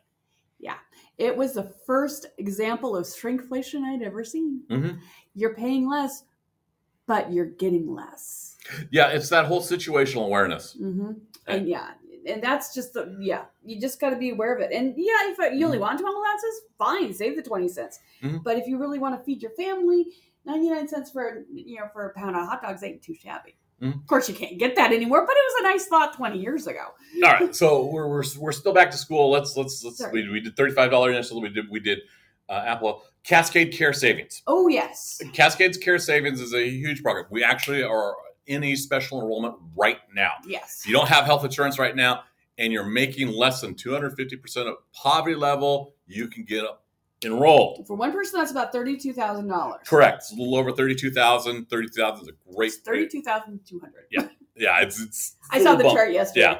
It 1.22 1.38
was 1.38 1.54
the 1.54 1.72
first 1.86 2.26
example 2.40 2.96
of 2.96 3.06
shrinkflation 3.06 3.84
I'd 3.84 4.02
ever 4.02 4.24
seen. 4.24 4.64
Mhm. 4.70 5.00
You're 5.36 5.54
paying 5.54 5.88
less, 5.88 6.24
but 7.06 7.32
you're 7.32 7.46
getting 7.46 7.94
less. 7.94 8.58
Yeah, 8.90 9.10
it's 9.10 9.30
that 9.30 9.46
whole 9.46 9.62
situational 9.62 10.26
awareness. 10.26 10.74
hmm 10.74 11.12
And 11.46 11.68
yeah, 11.68 11.92
and 12.26 12.42
that's 12.42 12.74
just 12.74 12.94
the 12.94 13.16
yeah. 13.20 13.46
You 13.64 13.80
just 13.80 14.00
got 14.02 14.10
to 14.12 14.16
be 14.16 14.32
aware 14.32 14.56
of 14.56 14.62
it. 14.62 14.72
And 14.72 14.94
yeah, 14.98 15.30
if 15.32 15.38
you 15.54 15.66
only 15.66 15.78
want 15.78 16.00
two 16.00 16.06
allowances, 16.06 16.62
fine, 16.80 17.14
save 17.14 17.36
the 17.36 17.44
twenty 17.44 17.68
cents. 17.68 18.00
Mhm. 18.24 18.44
But 18.44 18.58
if 18.58 18.68
you 18.68 18.80
really 18.80 18.98
want 19.00 19.16
to 19.18 19.24
feed 19.24 19.42
your 19.44 19.52
family, 19.52 20.08
ninety 20.44 20.70
nine 20.70 20.88
cents 20.88 21.12
for 21.12 21.46
you 21.54 21.78
know 21.80 21.88
for 21.94 22.08
a 22.10 22.14
pound 22.14 22.36
of 22.36 22.48
hot 22.48 22.64
dogs 22.64 22.82
ain't 22.84 23.04
too 23.04 23.14
shabby. 23.14 23.56
Mhm. 23.82 23.96
Of 24.02 24.08
course, 24.08 24.30
you 24.30 24.36
can't 24.36 24.58
get 24.60 24.76
that 24.76 24.92
anymore, 24.94 25.26
but 25.26 25.36
it 25.36 25.44
was 25.44 25.54
a 25.62 25.64
nice 25.64 25.86
thought 25.88 26.14
twenty 26.16 26.40
years 26.40 26.68
ago. 26.68 26.86
All 27.24 27.32
right, 27.32 27.56
so 27.56 27.86
we're, 27.86 28.08
we're, 28.08 28.24
we're 28.40 28.52
still 28.52 28.74
back 28.74 28.92
to 28.92 28.98
school. 28.98 29.32
Let's 29.32 29.58
let's 29.58 29.84
let's 29.84 29.98
Sorry. 29.98 30.12
we, 30.24 30.30
we 30.30 30.40
did 30.40 30.56
thirty 30.56 30.74
five 30.74 30.92
dollar 30.92 31.12
initial. 31.12 31.42
We 31.42 31.50
did 31.50 31.66
we 31.72 31.80
did 31.80 32.00
uh, 32.48 32.64
Apple 32.66 33.04
Cascade 33.24 33.74
Care 33.74 33.94
Savings. 33.94 34.44
Oh 34.46 34.68
yes, 34.68 35.20
Cascades 35.34 35.78
Care 35.78 35.98
Savings 35.98 36.40
is 36.42 36.54
a 36.54 36.68
huge 36.70 37.02
program. 37.02 37.26
We 37.32 37.44
actually 37.44 37.82
are 37.84 38.16
in 38.48 38.64
a 38.64 38.76
special 38.76 39.22
enrollment 39.22 39.56
right 39.76 40.00
now. 40.14 40.32
yes. 40.48 40.82
If 40.84 40.88
you 40.90 40.94
don't 40.94 41.08
have 41.08 41.26
health 41.26 41.46
insurance 41.46 41.78
right 41.80 41.96
now 41.96 42.24
and 42.58 42.74
you're 42.74 42.84
making 42.84 43.30
less 43.30 43.62
than 43.62 43.76
250% 43.76 44.68
of 44.68 44.76
poverty 44.94 45.36
level, 45.36 45.94
you 46.08 46.28
can 46.28 46.44
get 46.44 46.66
enrolled. 47.24 47.86
For 47.88 47.96
one 47.96 48.12
person, 48.12 48.40
that's 48.40 48.52
about 48.52 48.72
thirty 48.72 48.98
two 48.98 49.14
thousand 49.14 49.48
dollars. 49.48 49.82
Correct. 49.88 50.18
It's 50.20 50.32
a 50.32 50.36
little 50.36 50.56
over 50.58 50.72
32,000. 50.72 51.66
32,000 51.70 52.22
is 52.24 52.28
a 52.30 52.54
great 52.56 52.72
Thirty 52.86 53.08
two 53.08 53.22
thousand 53.22 53.60
two 53.66 53.80
hundred. 53.80 54.06
Yeah. 54.12 54.28
Yeah, 54.54 54.82
it's 54.82 55.02
it's 55.02 55.38
I 55.50 55.64
saw 55.64 55.76
the 55.76 55.84
bump. 55.86 55.96
chart 55.98 56.12
yesterday. 56.12 56.42
Yeah. 56.42 56.60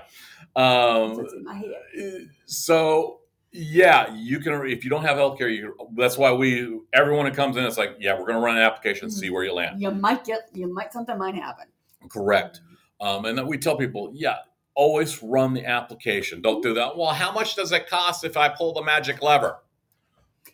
Um 0.56 1.18
That's 1.18 1.34
in 1.34 1.44
my 1.44 1.56
head. 1.56 2.30
so 2.46 3.20
yeah, 3.52 4.16
you 4.16 4.40
can 4.40 4.66
if 4.66 4.84
you 4.86 4.90
don't 4.90 5.04
have 5.04 5.18
healthcare, 5.18 5.54
you 5.54 5.76
that's 5.96 6.18
why 6.18 6.32
we 6.32 6.80
everyone 6.94 7.26
that 7.26 7.36
comes 7.36 7.58
in 7.58 7.66
it's 7.66 7.78
like, 7.78 7.98
yeah, 8.00 8.14
we're 8.14 8.26
going 8.26 8.40
to 8.40 8.44
run 8.44 8.56
an 8.56 8.64
application 8.64 9.06
and 9.06 9.14
see 9.14 9.30
where 9.30 9.44
you 9.44 9.54
land. 9.54 9.82
You 9.82 9.92
might 9.92 10.24
get, 10.24 10.50
you 10.54 10.74
might 10.74 10.94
something 10.94 11.18
might 11.18 11.36
happen. 11.36 11.66
Correct. 12.10 12.62
Um, 13.02 13.26
and 13.26 13.38
then 13.38 13.46
we 13.46 13.58
tell 13.58 13.76
people, 13.76 14.12
yeah, 14.16 14.38
always 14.74 15.22
run 15.22 15.54
the 15.54 15.66
application. 15.66 16.42
Don't 16.42 16.64
do 16.64 16.74
that. 16.76 16.98
Well, 16.98 17.10
how 17.10 17.32
much 17.34 17.56
does 17.56 17.74
it 17.74 17.88
cost 17.90 18.24
if 18.24 18.38
I 18.38 18.48
pull 18.50 18.74
the 18.74 18.84
magic 18.84 19.22
lever? 19.22 19.58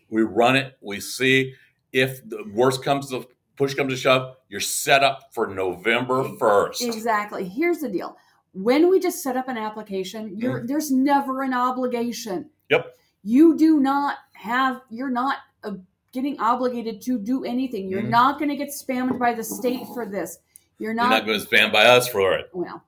We 0.10 0.22
run 0.24 0.56
it. 0.56 0.78
We 0.82 1.00
see 1.00 1.54
if 1.94 2.28
the 2.30 2.44
worst 2.54 2.84
comes 2.84 3.10
to 3.10 3.28
push 3.56 3.74
comes 3.74 3.92
to 3.94 3.98
shove, 3.98 4.36
you're 4.50 4.60
set 4.60 5.04
up 5.04 5.34
for 5.34 5.48
November 5.48 6.30
first. 6.38 6.82
Exactly. 6.84 7.44
Here's 7.48 7.80
the 7.80 7.90
deal. 7.90 8.16
When 8.54 8.90
we 8.90 9.00
just 9.00 9.22
set 9.24 9.36
up 9.36 9.48
an 9.48 9.58
application, 9.58 10.38
you're, 10.38 10.66
there's 10.66 10.92
never 10.92 11.44
an 11.44 11.54
obligation. 11.54 12.50
Yep. 12.70 12.96
You 13.24 13.58
do 13.58 13.80
not 13.80 14.18
have, 14.34 14.82
you're 14.90 15.10
not 15.10 15.38
uh, 15.64 15.72
getting 16.14 16.40
obligated 16.40 17.02
to 17.02 17.20
do 17.20 17.44
anything. 17.46 17.90
You're 17.90 18.04
Mhm. 18.04 18.10
not 18.10 18.38
going 18.40 18.50
to 18.50 18.56
get 18.56 18.70
spammed 18.70 19.20
by 19.20 19.34
the 19.34 19.44
state 19.44 19.82
for 19.94 20.06
this. 20.06 20.38
You're 20.80 20.92
You're 20.92 20.96
not, 20.96 21.10
not 21.10 21.26
going 21.26 21.40
to 21.40 21.46
stand 21.46 21.72
by 21.72 21.86
us 21.86 22.08
for 22.08 22.34
it. 22.34 22.50
well, 22.54 22.84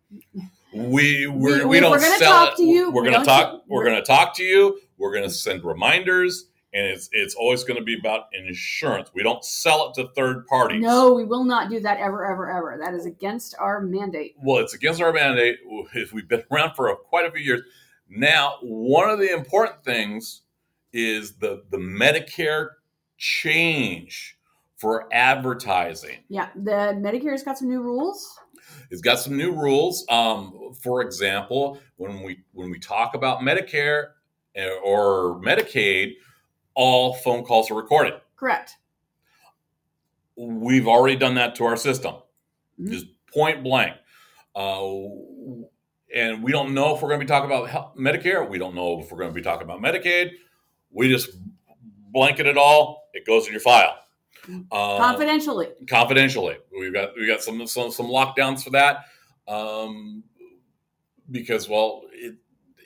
We 0.73 1.25
we're, 1.27 1.59
we, 1.59 1.65
we- 1.65 1.79
don't 1.79 1.91
we're 1.91 1.99
gonna 1.99 2.17
sell 2.17 2.45
talk 2.45 2.53
it. 2.53 2.57
to 2.57 2.63
you. 2.63 2.91
We're 2.91 3.03
We 3.03 3.09
going 3.09 3.19
to 3.21 3.25
talk. 3.25 3.63
We're 3.67 3.77
we're- 3.77 3.89
going 3.91 4.01
to 4.01 4.05
talk 4.07 4.35
to 4.35 4.43
you. 4.43 4.79
We're 4.97 5.11
going 5.11 5.23
to 5.23 5.29
send 5.29 5.63
reminders, 5.63 6.45
and 6.73 6.85
it's 6.85 7.09
it's 7.11 7.35
always 7.35 7.63
going 7.63 7.79
to 7.79 7.83
be 7.83 7.97
about 7.97 8.25
insurance. 8.33 9.09
We 9.13 9.23
don't 9.23 9.43
sell 9.43 9.89
it 9.89 9.95
to 9.95 10.09
third 10.15 10.45
parties. 10.47 10.81
no, 10.81 11.13
we 11.13 11.25
will 11.25 11.43
not 11.43 11.69
do 11.69 11.79
that 11.79 11.97
ever, 11.97 12.25
ever, 12.25 12.49
ever. 12.49 12.79
That 12.81 12.93
is 12.93 13.05
against 13.05 13.55
our 13.59 13.81
mandate. 13.81 14.35
Well, 14.41 14.57
it's 14.57 14.73
against 14.73 15.01
our 15.01 15.11
mandate. 15.13 15.57
We've 16.13 16.27
been 16.27 16.43
around 16.51 16.75
for 16.75 16.95
quite 16.95 17.25
a 17.25 17.31
few 17.31 17.41
years. 17.41 17.61
Now, 18.09 18.57
one 18.61 19.09
of 19.09 19.19
the 19.19 19.31
important 19.33 19.83
things 19.83 20.41
is 20.93 21.33
the 21.33 21.63
the 21.71 21.77
Medicare 21.77 22.69
change 23.17 24.37
for 24.77 25.07
advertising. 25.11 26.17
Yeah. 26.29 26.49
The 26.55 26.95
Medicare's 26.95 27.43
got 27.43 27.57
some 27.57 27.67
new 27.67 27.81
rules. 27.81 28.39
It's 28.89 29.01
got 29.01 29.19
some 29.19 29.37
new 29.37 29.51
rules. 29.51 30.05
Um, 30.09 30.73
for 30.81 31.01
example, 31.01 31.79
when 31.97 32.23
we 32.23 32.39
when 32.53 32.71
we 32.71 32.79
talk 32.79 33.13
about 33.13 33.41
Medicare 33.41 34.11
eh, 34.55 34.69
or 34.83 35.41
Medicaid, 35.41 36.13
all 36.81 37.13
phone 37.13 37.43
calls 37.43 37.69
are 37.69 37.75
recorded. 37.75 38.13
Correct. 38.37 38.77
We've 40.37 40.87
already 40.87 41.17
done 41.17 41.35
that 41.35 41.55
to 41.55 41.65
our 41.65 41.75
system, 41.75 42.15
Mhm. 42.79 42.91
just 42.91 43.07
point 43.33 43.63
blank. 43.63 43.97
Uh, 44.55 44.93
and 46.15 46.41
we 46.41 46.53
don't 46.53 46.73
know 46.73 46.95
if 46.95 47.01
we're 47.01 47.09
going 47.09 47.19
to 47.19 47.25
be 47.25 47.27
talking 47.27 47.51
about 47.51 47.69
hel- 47.69 47.93
Medicare. 47.97 48.47
We 48.49 48.57
don't 48.57 48.73
know 48.75 48.99
if 49.01 49.11
we're 49.11 49.17
going 49.17 49.29
to 49.31 49.35
be 49.35 49.41
talking 49.41 49.63
about 49.63 49.81
Medicaid. 49.81 50.31
We 50.89 51.09
just 51.09 51.31
blanket 52.11 52.47
it 52.47 52.57
all. 52.57 53.09
It 53.13 53.25
goes 53.25 53.45
in 53.45 53.51
your 53.51 53.59
file. 53.61 53.97
Um, 54.47 54.65
Confidentially. 54.71 55.67
confidentially. 55.89 56.57
We've 56.71 56.93
got 56.93 57.15
we 57.17 57.27
got 57.27 57.43
some 57.43 57.67
some 57.67 57.91
some 57.91 58.07
lockdowns 58.07 58.63
for 58.63 58.69
that 58.71 59.03
um, 59.47 60.23
because 61.29 61.67
well, 61.67 62.03
it, 62.13 62.35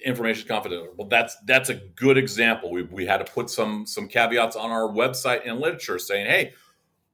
information 0.03 0.47
confidential. 0.47 0.93
Well, 0.97 1.07
that's 1.07 1.35
that's 1.45 1.69
a 1.69 1.75
good 1.75 2.17
example. 2.17 2.71
We 2.71 2.83
we 2.83 3.05
had 3.05 3.25
to 3.25 3.31
put 3.31 3.49
some 3.49 3.85
some 3.85 4.07
caveats 4.07 4.55
on 4.55 4.69
our 4.71 4.87
website 4.89 5.41
and 5.45 5.59
literature 5.59 5.99
saying, 5.99 6.25
hey. 6.27 6.53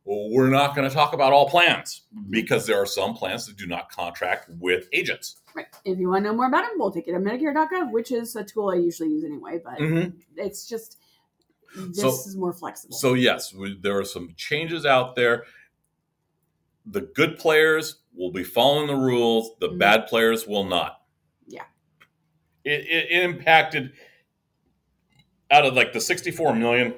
Well, 0.06 0.30
we're 0.32 0.50
not 0.50 0.76
going 0.76 0.90
to 0.90 0.96
talk 0.96 1.14
about 1.14 1.34
all 1.34 1.48
plans 1.50 2.04
because 2.32 2.66
there 2.66 2.82
are 2.82 2.86
some 2.86 3.14
plans 3.14 3.46
that 3.46 3.58
do 3.58 3.68
not 3.68 3.92
contract 3.92 4.50
with 4.58 4.88
agents. 4.92 5.42
Right. 5.54 5.68
If 5.86 6.00
you 6.00 6.10
want 6.10 6.24
to 6.24 6.32
know 6.32 6.36
more 6.38 6.48
about 6.48 6.64
it, 6.64 6.72
we'll 6.78 6.90
take 6.90 7.08
it 7.08 7.12
to 7.12 7.20
Medicare.gov, 7.20 7.92
which 7.92 8.12
is 8.12 8.36
a 8.36 8.44
tool 8.44 8.70
I 8.70 8.76
usually 8.76 9.10
use 9.10 9.24
anyway, 9.24 9.60
but 9.64 9.78
Mhm. 9.78 10.14
it's 10.36 10.68
just 10.68 10.98
this 11.76 12.00
So- 12.00 12.08
is 12.10 12.36
more 12.36 12.54
flexible. 12.54 12.96
So 12.96 13.14
yes, 13.14 13.54
we, 13.54 13.78
there 13.80 14.00
are 14.00 14.06
some 14.06 14.34
changes 14.36 14.84
out 14.84 15.16
there. 15.16 15.44
The 16.88 17.02
good 17.02 17.38
players 17.38 18.00
will 18.16 18.32
be 18.32 18.44
following 18.44 18.88
the 18.88 18.96
rules. 18.96 19.52
The 19.60 19.70
Mhm. 19.70 19.78
bad 19.80 20.08
players 20.08 20.48
will 20.48 20.64
not. 20.64 20.99
It, 22.70 22.86
it, 23.12 23.24
impacted 23.24 23.92
out 25.52 25.66
of 25.66 25.74
like 25.74 25.94
the 25.94 26.02
64 26.02 26.56
million. 26.56 26.94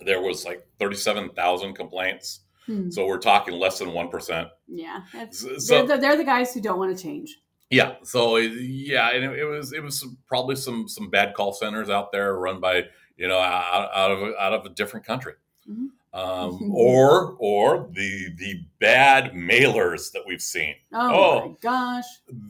There 0.00 0.20
was 0.20 0.44
like 0.44 0.66
37,000 0.78 1.74
complaints. 1.74 2.40
Hmm. 2.66 2.90
So 2.90 3.06
we're 3.06 3.18
talking 3.18 3.54
less 3.54 3.78
than 3.78 3.92
one 3.92 4.08
percent. 4.08 4.48
yeah, 4.68 5.00
it's, 5.14 5.40
So, 5.66 5.84
they're, 5.84 5.96
the, 5.96 6.00
they're 6.00 6.16
the 6.16 6.24
guys 6.24 6.54
who 6.54 6.60
don't 6.60 6.78
want 6.78 6.96
to 6.96 7.02
change. 7.02 7.36
yeah, 7.70 7.96
so 8.04 8.36
yeah, 8.36 9.10
and 9.10 9.24
it, 9.24 9.38
it 9.40 9.44
was 9.44 9.72
it 9.72 9.82
was 9.82 9.98
some, 9.98 10.16
probably 10.28 10.54
some 10.56 10.88
some 10.88 11.10
bad 11.10 11.34
call 11.34 11.52
centers 11.52 11.90
out 11.90 12.12
there 12.12 12.36
run 12.36 12.60
by 12.60 12.84
you 13.16 13.26
know 13.26 13.38
out, 13.38 13.90
out 13.94 14.10
of 14.12 14.34
out 14.38 14.52
of 14.52 14.64
a 14.64 14.68
different 14.68 15.04
country, 15.04 15.32
Mhm. 15.68 15.88
um, 16.14 16.70
or 16.74 17.34
or 17.40 17.88
the 17.92 18.28
the 18.36 18.60
bad 18.78 19.32
mailers 19.32 20.12
that 20.12 20.22
we've 20.26 20.40
seen. 20.42 20.74
Oh, 20.92 21.10
Oh. 21.14 21.48
my 21.48 21.54
gosh. 21.60 22.04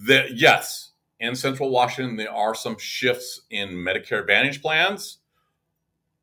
That 0.06 0.36
yes, 0.36 0.90
in 1.22 1.34
Central 1.34 1.70
Washington 1.70 2.16
there 2.16 2.32
are 2.32 2.54
some 2.54 2.76
shifts 2.78 3.42
in 3.50 3.70
Medicare 3.70 4.20
Advantage 4.20 4.60
plans. 4.60 5.18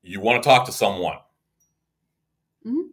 You 0.04 0.20
want 0.22 0.44
to 0.44 0.48
talk 0.48 0.66
to 0.66 0.72
someone. 0.72 1.18
Mhm. 2.66 2.90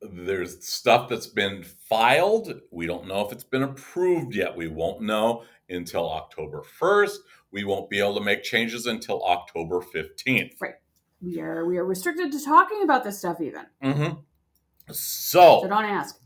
There's 0.00 0.66
stuff 0.66 1.08
that's 1.08 1.26
been 1.26 1.62
filed. 1.62 2.60
We 2.70 2.86
don't 2.86 3.06
know 3.06 3.26
if 3.26 3.32
it's 3.32 3.44
been 3.44 3.62
approved 3.62 4.34
yet. 4.34 4.56
We 4.56 4.68
won't 4.68 5.02
know 5.02 5.44
until 5.68 6.08
October 6.10 6.62
1st. 6.62 7.18
We 7.50 7.64
won't 7.64 7.90
be 7.90 7.98
able 7.98 8.14
to 8.16 8.20
make 8.24 8.42
changes 8.42 8.86
until 8.86 9.22
October 9.24 9.80
15th. 9.80 10.60
Right. 10.60 10.74
We 11.22 11.40
are 11.40 11.64
we 11.64 11.78
are 11.78 11.84
restricted 11.84 12.30
to 12.32 12.44
talking 12.44 12.82
about 12.82 13.02
this 13.02 13.18
stuff 13.18 13.40
even. 13.40 13.66
Mm-hmm. 13.82 14.18
So 14.92 15.62
So, 15.62 15.68
don't 15.68 15.84
ask. 15.84 16.20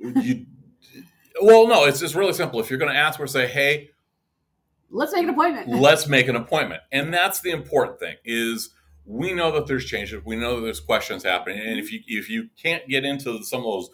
you, 0.00 0.46
well, 1.40 1.66
no, 1.66 1.84
it's 1.86 1.98
just 2.00 2.14
really 2.14 2.32
simple. 2.34 2.60
If 2.60 2.70
you're 2.70 2.78
going 2.78 2.92
to 2.92 2.98
ask 2.98 3.18
or 3.18 3.26
say, 3.26 3.46
hey, 3.48 3.90
Let's 4.94 5.12
make 5.12 5.24
an 5.24 5.30
appointment. 5.30 5.68
let's 5.80 6.06
make 6.06 6.28
an 6.28 6.36
appointment 6.36 6.82
and 6.92 7.12
that's 7.12 7.40
the 7.40 7.50
important 7.50 7.98
thing 7.98 8.16
is 8.24 8.70
we 9.04 9.32
know 9.32 9.50
that 9.52 9.66
there's 9.66 9.84
changes 9.84 10.24
we 10.24 10.36
know 10.36 10.56
that 10.56 10.62
there's 10.62 10.80
questions 10.80 11.24
happening 11.24 11.58
and 11.58 11.78
if 11.78 11.92
you 11.92 12.00
if 12.06 12.30
you 12.30 12.48
can't 12.56 12.88
get 12.88 13.04
into 13.04 13.42
some 13.42 13.58
of 13.58 13.64
those 13.64 13.90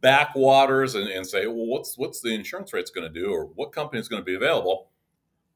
backwaters 0.00 0.94
and, 0.94 1.08
and 1.08 1.26
say 1.26 1.46
well 1.46 1.66
what's 1.66 1.96
what's 1.96 2.20
the 2.20 2.28
insurance 2.28 2.72
rates 2.72 2.90
going 2.90 3.10
to 3.10 3.20
do 3.20 3.32
or 3.32 3.46
what 3.46 3.72
company 3.72 3.98
is 3.98 4.08
going 4.08 4.20
to 4.20 4.26
be 4.26 4.34
available 4.34 4.90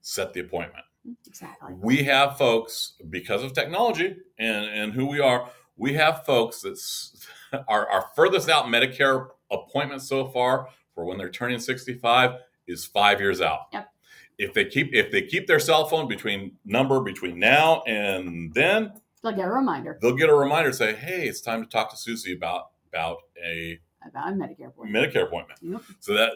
set 0.00 0.32
the 0.32 0.40
appointment 0.40 0.84
exactly. 1.26 1.74
we 1.74 2.02
have 2.02 2.38
folks 2.38 2.94
because 3.10 3.42
of 3.42 3.52
technology 3.52 4.16
and 4.38 4.64
and 4.64 4.92
who 4.94 5.06
we 5.06 5.20
are 5.20 5.50
we 5.76 5.92
have 5.92 6.24
folks 6.24 6.62
that's 6.62 7.26
our, 7.68 7.86
our 7.90 8.06
furthest 8.16 8.48
out 8.48 8.64
medicare 8.64 9.28
appointment 9.50 10.00
so 10.00 10.26
far 10.28 10.68
for 10.94 11.04
when 11.04 11.18
they're 11.18 11.30
turning 11.30 11.58
65 11.58 12.30
is 12.66 12.86
five 12.86 13.20
years 13.20 13.40
out 13.40 13.66
Yep. 13.72 13.88
If 14.38 14.52
they 14.54 14.64
keep 14.64 14.90
if 14.94 15.10
they 15.10 15.22
keep 15.22 15.46
their 15.46 15.58
cell 15.60 15.86
phone 15.86 16.08
between 16.08 16.56
number 16.64 17.00
between 17.00 17.38
now 17.38 17.82
and 17.86 18.52
then 18.54 18.92
They'll 19.22 19.32
get 19.34 19.48
a 19.48 19.52
reminder 19.52 19.98
they'll 20.00 20.14
get 20.14 20.28
a 20.28 20.34
reminder 20.34 20.72
say 20.72 20.94
hey 20.94 21.26
it's 21.26 21.40
time 21.40 21.62
to 21.64 21.68
talk 21.68 21.90
to 21.90 21.96
susie 21.96 22.34
about 22.34 22.66
about 22.88 23.18
a 23.44 23.80
about 24.06 24.28
a 24.28 24.32
Medicare 24.36 24.68
appointment. 24.68 25.12
medicare 25.12 25.24
appointment 25.26 25.58
Yep. 25.62 25.80
so 26.00 26.14
that 26.14 26.32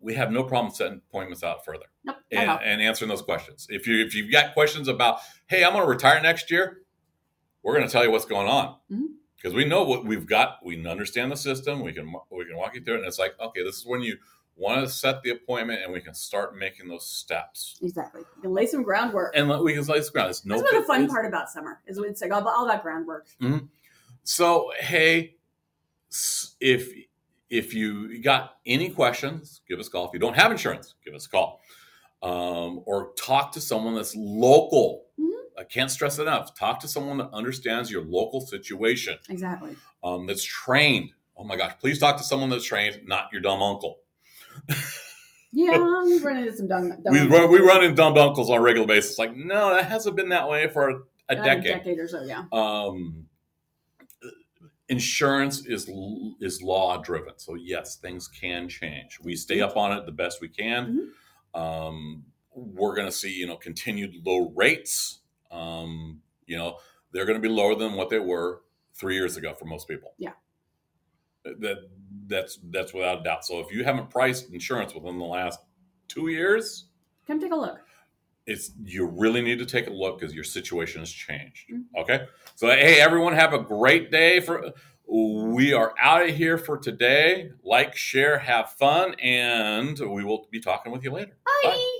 we 0.00 0.14
have 0.14 0.30
no 0.32 0.42
problem 0.44 0.72
setting 0.74 1.00
appointments 1.10 1.42
out 1.42 1.64
further 1.64 1.84
Nope. 2.04 2.16
and, 2.30 2.50
and 2.50 2.80
answering 2.82 3.08
those 3.08 3.22
questions. 3.22 3.66
If 3.70 3.86
you 3.86 4.04
if 4.04 4.14
you've 4.14 4.32
got 4.32 4.52
questions 4.54 4.88
about, 4.88 5.18
hey, 5.46 5.62
I'm 5.64 5.72
going 5.72 5.84
to 5.84 5.88
retire 5.88 6.20
next 6.20 6.50
year, 6.50 6.78
we're 7.62 7.74
going 7.76 7.86
to 7.86 7.92
tell 7.92 8.02
you 8.04 8.10
what's 8.10 8.24
going 8.24 8.48
on. 8.48 8.76
Mhm. 8.90 9.04
because 9.36 9.54
we 9.54 9.64
know 9.64 9.84
what 9.84 10.04
we've 10.04 10.26
got. 10.26 10.58
We 10.64 10.84
understand 10.86 11.30
the 11.30 11.36
system. 11.36 11.82
We 11.82 11.92
can 11.92 12.12
we 12.30 12.44
can 12.46 12.56
walk 12.56 12.74
you 12.74 12.82
through 12.82 12.94
it, 12.94 12.98
and 12.98 13.06
it's 13.06 13.18
like, 13.20 13.34
okay, 13.38 13.62
this 13.62 13.76
is 13.76 13.86
when 13.86 14.00
you 14.02 14.16
want 14.62 14.86
to 14.86 14.92
set 14.92 15.22
the 15.22 15.30
appointment, 15.30 15.82
and 15.82 15.92
we 15.92 16.00
can 16.00 16.14
start 16.14 16.56
making 16.56 16.88
those 16.88 17.06
steps. 17.06 17.78
Exactly. 17.82 18.22
You 18.36 18.42
can 18.42 18.52
lay 18.54 18.66
some 18.66 18.82
groundwork. 18.82 19.34
And 19.36 19.48
we 19.62 19.74
can 19.74 19.84
lay 19.84 20.00
some 20.00 20.12
ground. 20.12 20.30
It's 20.30 20.46
no. 20.46 20.56
That's 20.56 20.72
what 20.72 20.80
the 20.80 20.86
fun 20.86 21.08
part 21.08 21.26
about 21.26 21.50
summer 21.50 21.80
is. 21.86 21.98
It's 21.98 22.22
like 22.22 22.32
all, 22.32 22.46
all 22.48 22.66
that 22.68 22.82
groundwork. 22.82 23.26
So 24.24 24.70
hey, 24.78 25.36
if 26.60 26.92
if 27.50 27.74
you 27.74 28.22
got 28.22 28.56
any 28.64 28.88
questions, 28.90 29.60
give 29.68 29.78
us 29.78 29.88
a 29.88 29.90
call. 29.90 30.06
If 30.06 30.12
you 30.14 30.20
don't 30.20 30.36
have 30.36 30.52
insurance, 30.52 30.94
give 31.04 31.14
us 31.14 31.26
a 31.26 31.28
call, 31.28 31.60
um, 32.22 32.82
or 32.86 33.12
talk 33.18 33.52
to 33.52 33.60
someone 33.60 33.94
that's 33.94 34.14
local. 34.16 35.06
Mhm. 35.20 35.30
I 35.58 35.64
can't 35.64 35.90
stress 35.90 36.18
enough. 36.18 36.54
Talk 36.56 36.80
to 36.80 36.88
someone 36.88 37.18
that 37.18 37.30
understands 37.32 37.90
your 37.90 38.02
local 38.04 38.40
situation, 38.40 39.18
Exactly. 39.28 39.76
um, 40.02 40.26
that's 40.26 40.44
trained. 40.44 41.10
Oh 41.36 41.44
my 41.44 41.56
gosh, 41.56 41.72
please 41.80 41.98
talk 41.98 42.16
to 42.18 42.22
someone 42.22 42.48
that's 42.48 42.64
trained, 42.64 43.00
not 43.06 43.28
your 43.32 43.42
dumb 43.42 43.60
uncle. 43.62 43.98
Yeah, 45.54 45.76
we 46.04 46.18
run 46.20 46.38
into 46.38 46.56
some 46.56 46.66
dumb. 46.66 46.88
dumb 47.02 47.12
We 47.12 47.20
run, 47.26 47.50
we 47.50 47.58
run 47.58 47.84
into 47.84 47.94
dumb 47.94 48.16
uncles 48.16 48.48
on 48.48 48.56
a 48.58 48.60
regular 48.62 48.86
basis. 48.86 49.18
Like, 49.18 49.36
no, 49.36 49.74
that 49.74 49.84
hasn't 49.84 50.16
been 50.16 50.30
that 50.30 50.48
way 50.48 50.66
for 50.68 50.88
a, 50.88 50.94
a 51.28 51.34
decade. 51.36 51.64
decade 51.64 51.98
or 51.98 52.08
so. 52.08 52.22
Yeah. 52.22 52.44
um, 52.52 53.26
insurance 54.88 55.64
is 55.66 55.88
is 56.40 56.60
law 56.60 56.98
driven 57.00 57.32
so 57.36 57.54
yes 57.54 57.96
things 57.96 58.28
can 58.28 58.68
change 58.68 59.18
we 59.22 59.34
stay 59.34 59.60
up 59.60 59.76
on 59.76 59.96
it 59.96 60.04
the 60.06 60.12
best 60.12 60.40
we 60.42 60.48
can 60.48 61.10
um, 61.54 62.24
we're 62.54 62.94
going 62.94 63.06
to 63.06 63.12
see 63.12 63.32
you 63.32 63.46
know 63.46 63.56
continued 63.56 64.12
low 64.26 64.52
rates 64.54 65.20
um, 65.50 66.20
you 66.46 66.58
know 66.58 66.76
they're 67.12 67.24
going 67.24 67.40
to 67.40 67.48
be 67.48 67.52
lower 67.52 67.74
than 67.74 67.92
what 67.94 68.10
they 68.10 68.18
were 68.18 68.60
three 68.94 69.14
years 69.14 69.36
ago 69.36 69.54
for 69.54 69.64
most 69.66 69.88
people 69.88 70.12
Yeah. 70.18 70.32
that 71.44 71.88
that's 72.32 72.58
that's 72.70 72.92
without 72.94 73.20
a 73.20 73.22
doubt 73.22 73.44
so 73.44 73.60
if 73.60 73.70
you 73.72 73.84
haven't 73.84 74.10
priced 74.10 74.50
insurance 74.52 74.94
within 74.94 75.18
the 75.18 75.24
last 75.24 75.60
two 76.08 76.28
years 76.28 76.86
Come 77.26 77.38
take 77.40 77.52
a 77.52 77.56
look. 77.56 77.78
it's 78.46 78.72
you 78.84 79.06
really 79.06 79.42
need 79.42 79.58
to 79.60 79.66
take 79.66 79.86
a 79.86 79.90
look 79.92 80.18
because 80.18 80.34
your 80.34 80.42
situation 80.44 81.00
has 81.00 81.12
changed. 81.12 81.68
Mhm. 81.70 81.84
Okay, 81.96 82.26
so 82.56 82.66
hey, 82.68 83.00
everyone, 83.00 83.34
have 83.34 83.52
a 83.52 83.58
great 83.60 84.10
day. 84.10 84.40
For 84.40 84.72
we 85.06 85.72
are 85.72 85.94
out 86.00 86.28
of 86.28 86.34
here 86.34 86.58
for 86.58 86.78
today. 86.78 87.50
Like, 87.62 87.94
share, 87.94 88.38
have 88.38 88.70
fun, 88.72 89.14
and 89.20 89.96
we 90.00 90.24
will 90.24 90.48
be 90.50 90.58
talking 90.60 90.90
with 90.90 91.04
you 91.04 91.12
later. 91.12 91.36
Bye. 91.62 91.98